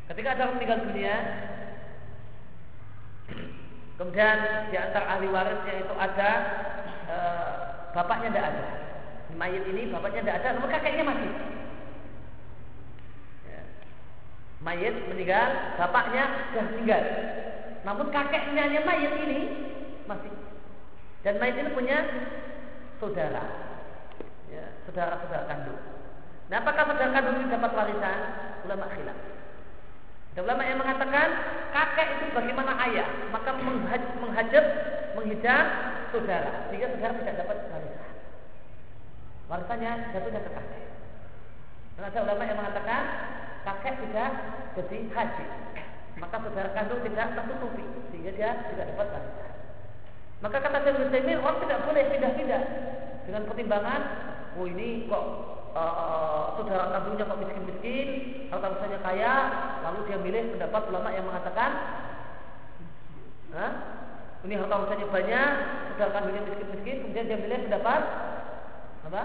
[0.05, 1.15] Ketika ada meninggal dunia,
[4.01, 6.29] kemudian di antara ahli warisnya itu ada
[7.05, 7.17] e,
[7.93, 8.65] bapaknya tidak ada.
[9.37, 11.29] Mayat ini bapaknya tidak ada, namun kakeknya masih.
[13.45, 13.61] Ya.
[14.65, 17.03] Mayat meninggal, bapaknya sudah meninggal.
[17.85, 19.39] Namun kakeknya hanya mayat ini
[20.09, 20.33] masih.
[21.21, 21.97] Dan mayat ini punya
[22.97, 23.45] saudara,
[24.49, 25.77] ya, saudara-saudara kandung.
[26.49, 28.19] Nah, apakah saudara kandung ini dapat warisan?
[28.65, 29.40] Ulama khilaf.
[30.31, 31.27] Ada ulama yang mengatakan
[31.75, 34.65] kakek itu bagaimana ayah, maka menghajab,
[35.19, 35.65] menghijab
[36.15, 38.13] saudara, sehingga saudara tidak dapat warisan.
[39.51, 40.83] Warisannya jatuhnya ke kakek.
[41.99, 43.01] Dan ada ulama yang mengatakan
[43.67, 44.31] kakek tidak
[44.79, 45.47] jadi haji,
[46.15, 47.85] maka saudara kandung tidak tertutupi,
[48.15, 49.51] sehingga dia tidak dapat warisan.
[50.41, 52.63] Maka kata Syekh Utsaimin, orang tidak boleh pindah-pindah
[53.27, 54.01] dengan pertimbangan,
[54.55, 55.25] oh ini kok
[55.75, 58.07] uh, saudara kandungnya kok miskin-miskin,
[58.51, 59.33] harta misalnya kaya,
[59.83, 61.71] lalu dia milih pendapat ulama yang mengatakan,
[63.51, 63.71] Hah?
[64.41, 65.51] ini harta misalnya banyak,
[65.95, 68.01] saudara kandungnya miskin-miskin, kemudian dia milih pendapat
[69.01, 69.23] apa?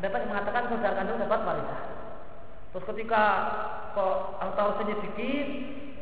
[0.00, 1.82] Pendapat yang mengatakan saudara kandung dapat warisan.
[2.70, 3.22] Terus ketika
[3.92, 5.46] kok harta misalnya sedikit,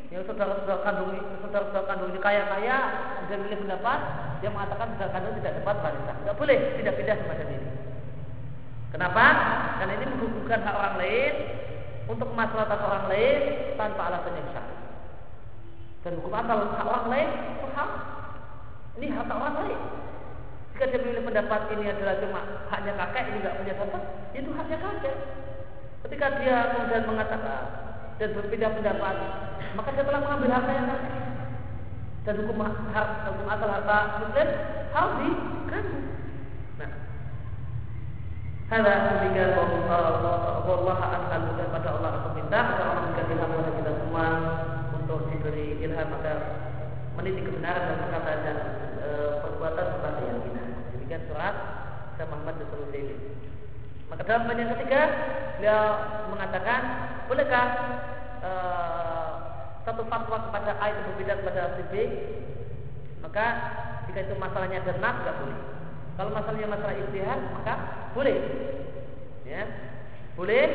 [0.09, 1.13] yang saudara-saudara kandung
[1.45, 2.77] saudara-saudara kandung ini kaya-kaya,
[3.21, 4.01] kemudian milih pendapat
[4.41, 6.17] yang mengatakan saudara kandung tidak dapat warisan.
[6.25, 7.78] Tidak boleh tidak pindah semacam ini.
[8.89, 9.25] Kenapa?
[9.77, 11.35] Karena ini menghubungkan hak orang lain
[12.09, 13.41] untuk masalah orang lain
[13.77, 14.77] tanpa alasan yang syar'i.
[16.01, 17.91] Dan hukum asal hak orang lain itu hak.
[18.97, 19.81] Ini hak orang lain.
[20.73, 22.41] Jika dia memilih pendapat ini adalah cuma
[22.73, 24.03] haknya kakek, ini nggak punya bapak,
[24.33, 25.17] itu haknya kakek.
[26.07, 27.63] Ketika dia kemudian mengatakan
[28.17, 29.17] dan berbeda pendapat,
[29.77, 31.15] maka dia telah mengambil harta yang kakek.
[32.25, 34.49] Dan hukum, hukum asal harta muslim
[34.97, 35.99] harus diganggu.
[38.69, 41.41] Hada demikian Allah asal
[41.73, 44.27] pada Allah aku minta agar Allah memberikan ilham kepada kita semua
[44.93, 46.39] untuk diberi ilham agar
[47.17, 48.59] meniti kebenaran dan perkataan dan
[49.01, 49.09] e,
[49.41, 50.69] perbuatan serta keyakinan.
[50.93, 51.55] Demikian surat
[52.21, 52.61] Syekh Muhammad
[52.93, 53.07] bin
[54.13, 55.01] Maka dalam bagian ketiga
[55.57, 55.85] beliau
[56.29, 56.81] mengatakan
[57.25, 57.67] bolehkah
[58.45, 59.33] uh,
[59.85, 61.95] satu fatwa kepada A itu berbeda kepada B?
[63.25, 63.47] Maka
[64.09, 65.78] jika itu masalahnya ada nggak boleh.
[66.19, 67.75] Kalau masalahnya masalah istihad, maka
[68.11, 68.35] boleh.
[69.47, 69.63] Ya,
[70.35, 70.67] boleh.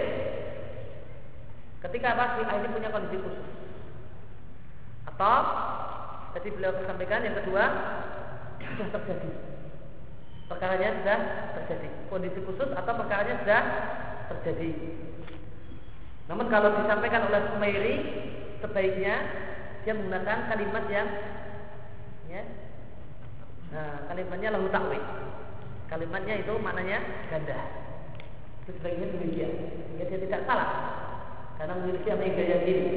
[1.84, 3.48] Ketika apa si A ini punya kondisi khusus.
[5.04, 5.36] Atau
[6.32, 7.64] tadi beliau sampaikan yang kedua
[8.64, 9.32] sudah terjadi.
[10.48, 11.20] Perkaranya sudah
[11.60, 11.90] terjadi.
[12.08, 13.62] Kondisi khusus atau perkaranya sudah
[14.32, 14.72] terjadi.
[16.32, 17.96] Namun kalau disampaikan oleh Sumairi
[18.64, 19.16] sebaiknya
[19.84, 21.08] dia menggunakan kalimat yang
[22.32, 22.42] ya,
[23.74, 25.04] nah, kalimatnya lahu takwil.
[25.90, 27.60] Kalimatnya itu maknanya ganda.
[28.64, 29.52] Itu sebaiknya demikian.
[29.90, 30.70] Sehingga dia tidak salah.
[31.58, 32.88] Karena memiliki apa yang ini.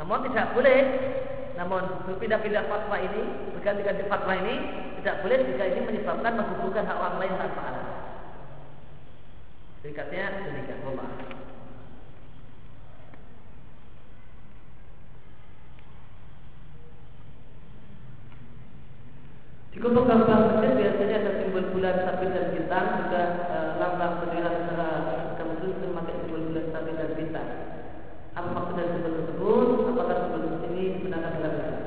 [0.00, 0.78] Namun tidak boleh
[1.52, 3.22] namun berpindah-pindah fatwa ini,
[3.52, 4.54] berganti-ganti fatwa ini
[5.02, 7.98] tidak boleh jika ini menyebabkan menggugurkan hak orang lain tanpa alasan.
[9.84, 10.78] Singkatnya demikian.
[10.86, 11.08] Allah.
[19.82, 24.88] Kutub gambar masjid biasanya ada simbol bulan sabit dan bintang juga e, lambang bendera negara
[25.34, 27.48] kaum muslim memakai simbol bulan sabit dan bintang.
[28.38, 29.66] Apa maksud dari simbol tersebut?
[29.90, 31.82] Apakah simbol ini sebenarnya dalam Islam?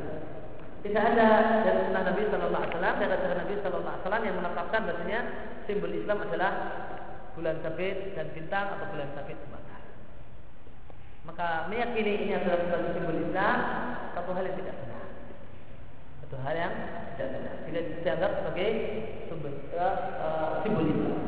[0.83, 1.27] Tidak ada
[1.63, 5.19] dari sunnah Nabi Shallallahu Alaihi Wasallam dari ajaran Nabi Shallallahu Alaihi Wasallam yang menetapkan bahasanya
[5.63, 6.51] simbol Islam adalah
[7.31, 9.77] bulan sabit dan bintang atau bulan sabit semata.
[11.23, 12.59] Maka meyakini ini adalah
[12.91, 13.57] simbol Islam
[14.19, 14.84] satu hal yang tidak benar.
[16.25, 16.73] Satu hal yang
[17.13, 17.53] tidak benar.
[17.69, 18.69] Tidak dianggap sebagai
[19.29, 21.21] sumber uh, uh, simbol Islam.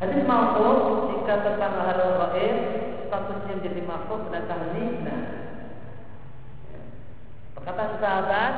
[0.00, 0.80] Hadis ma'ruf
[1.12, 2.00] jika tentang hal
[2.32, 2.58] gaib
[3.12, 4.72] statusnya menjadi ma'ruf berdasarkan
[5.04, 5.22] nah.
[7.60, 8.52] Perkataan sahabat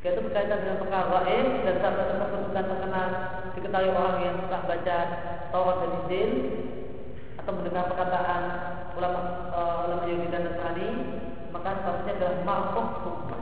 [0.00, 3.08] jika itu berkaitan dengan perkara gaib dan sahabat tersebut bukan terkenal
[3.52, 4.98] diketahui orang yang tak baca
[5.52, 6.30] Taurat dan Injil
[7.36, 8.42] atau mendengar perkataan
[8.96, 9.20] ulama
[9.52, 10.88] uh, ulama Yahudi dan Nasrani
[11.52, 13.40] maka statusnya adalah ma'ruf hukum.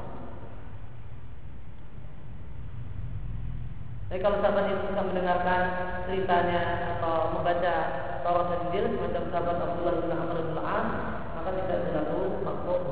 [4.11, 5.63] Tapi kalau sahabat itu suka mendengarkan
[6.11, 6.63] ceritanya
[6.99, 7.75] atau membaca
[8.27, 12.83] Taurat dan Injil semacam sahabat Abdullah bin Amr bin maka tidak berlaku makhluk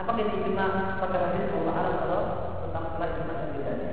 [0.00, 0.66] Apakah ini ijma
[1.00, 2.22] pada hadis Allah kalau
[2.64, 3.92] tentang masalah ijma dan bedanya?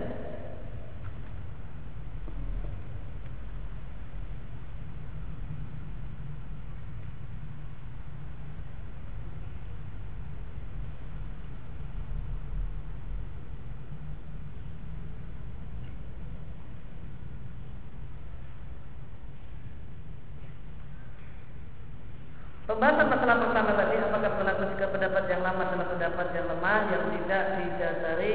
[22.69, 27.03] Pembahasan masalah pertama tadi apakah berlaku jika pendapat yang lama adalah pendapat yang lemah yang
[27.17, 28.33] tidak didasari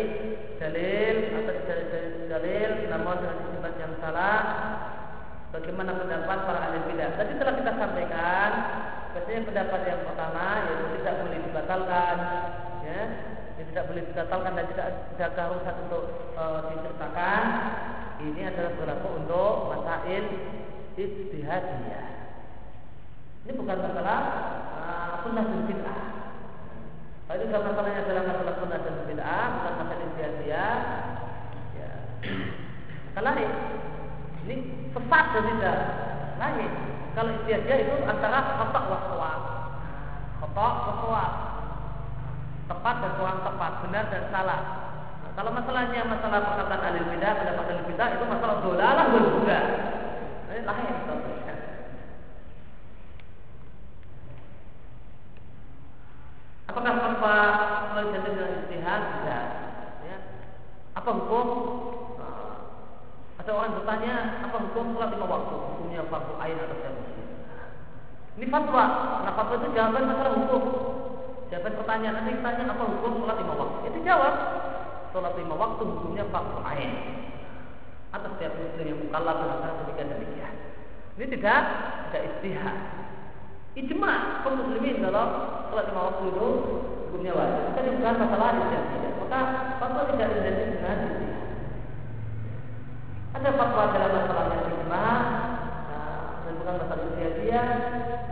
[0.58, 4.38] dalil atau didasari dalil namun dengan isbat yang salah
[5.54, 8.50] bagaimana pendapat para ahli bidah tadi telah kita sampaikan
[9.14, 12.16] biasanya pendapat yang pertama yaitu tidak boleh dibatalkan
[12.82, 13.00] ya
[13.54, 16.04] yang tidak boleh dibatalkan dan tidak tidak harus untuk
[16.34, 17.44] e, diceritakan
[18.18, 20.24] ini adalah berlaku untuk masail
[20.98, 22.24] ijtihadiyah
[23.44, 24.20] ini bukan masalah
[24.72, 26.00] uh, sunnah dan bid'ah.
[27.28, 30.82] Kalau itu masalahnya adalah masalah sunnah dan bid'ah, bukan masalah istiadat.
[31.76, 31.90] Ya.
[33.12, 33.50] Maka lain.
[34.48, 34.56] Ini
[34.96, 35.78] sesat dan tidak
[36.40, 36.72] lain.
[37.12, 39.40] Kalau istiadat itu antara khotok wa sawab.
[40.40, 41.24] Khotok wa
[43.05, 44.60] Dan kurang tepat, benar dan salah.
[45.20, 49.60] Nah, kalau masalahnya masalah perkataan ahli bidah, pendapat ahli bidah itu masalah dolalah wal juga.
[50.48, 50.94] Ini lain.
[56.64, 57.36] Apakah fatwa
[57.93, 59.02] melalui dengan istihad?
[59.05, 59.44] Tidak.
[60.09, 60.18] Ya.
[60.97, 61.47] Apa hukum?
[62.16, 62.56] Nah,
[63.36, 64.14] ada orang bertanya,
[64.48, 65.55] apa hukum sholat lima waktu?
[65.55, 67.28] Hukumnya fardu ain atau muslim?
[68.40, 68.85] Ini fatwa.
[69.22, 70.62] Nah fatwa itu jawaban masalah hukum.
[71.94, 73.86] Pertanyaan nanti tanya apa hukum sholat lima waktu?
[73.86, 74.34] Itu jawab.
[75.14, 76.90] Sholat lima waktu hukumnya fardu ain.
[78.10, 80.54] Atas setiap muslim yang mukallaf dan demikian demikian.
[81.14, 81.60] Ini tidak
[82.10, 82.76] tidak istihad
[83.78, 85.28] ijma kaum muslimin dalam
[85.70, 86.46] sholat lima waktu itu
[87.06, 87.62] hukumnya wajib.
[87.78, 88.84] Kan bukan masalah tidak.
[89.22, 89.40] Maka
[89.78, 91.50] fatwa tidak identik dengan ijtihad.
[93.38, 95.06] Ada fatwa dalam masalah yang ijma,
[95.86, 97.68] nah, dan bukan masalah ijtihadiyah,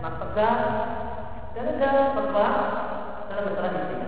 [0.03, 0.61] mas tegas,
[1.55, 2.49] dan ada fatwa
[3.51, 4.02] dalam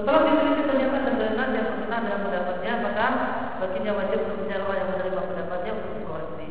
[0.00, 3.06] Setelah diteliti ternyata kebenaran yang berkenan dengan pendapatnya, maka
[3.60, 6.48] baginya wajib berbicara orang yang menerima pendapatnya untuk dikoreksi.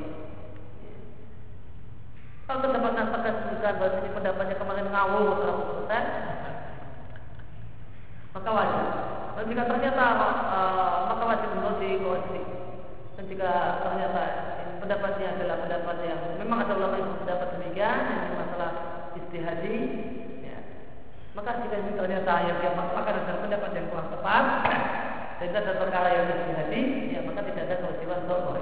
[2.45, 6.03] Kalau terdapat nasakan bukan bahwa ini pendapatnya kemarin ngawur berapa persen,
[8.37, 8.85] maka wajib.
[9.33, 12.41] Dan jika ternyata uh, maka wajib untuk dikoreksi.
[13.17, 13.51] Dan jika
[13.81, 14.21] ternyata
[14.77, 18.71] pendapatnya adalah pendapat yang memang ada ulama yang berpendapat demikian, ini masalah
[19.17, 19.77] istihadi,
[21.39, 24.43] maka jika ini ternyata yang dia maka ada pendapat yang kurang tepat,
[25.39, 28.59] dan ada perkara yang disihati, ya maka tidak ada kewajiban untuk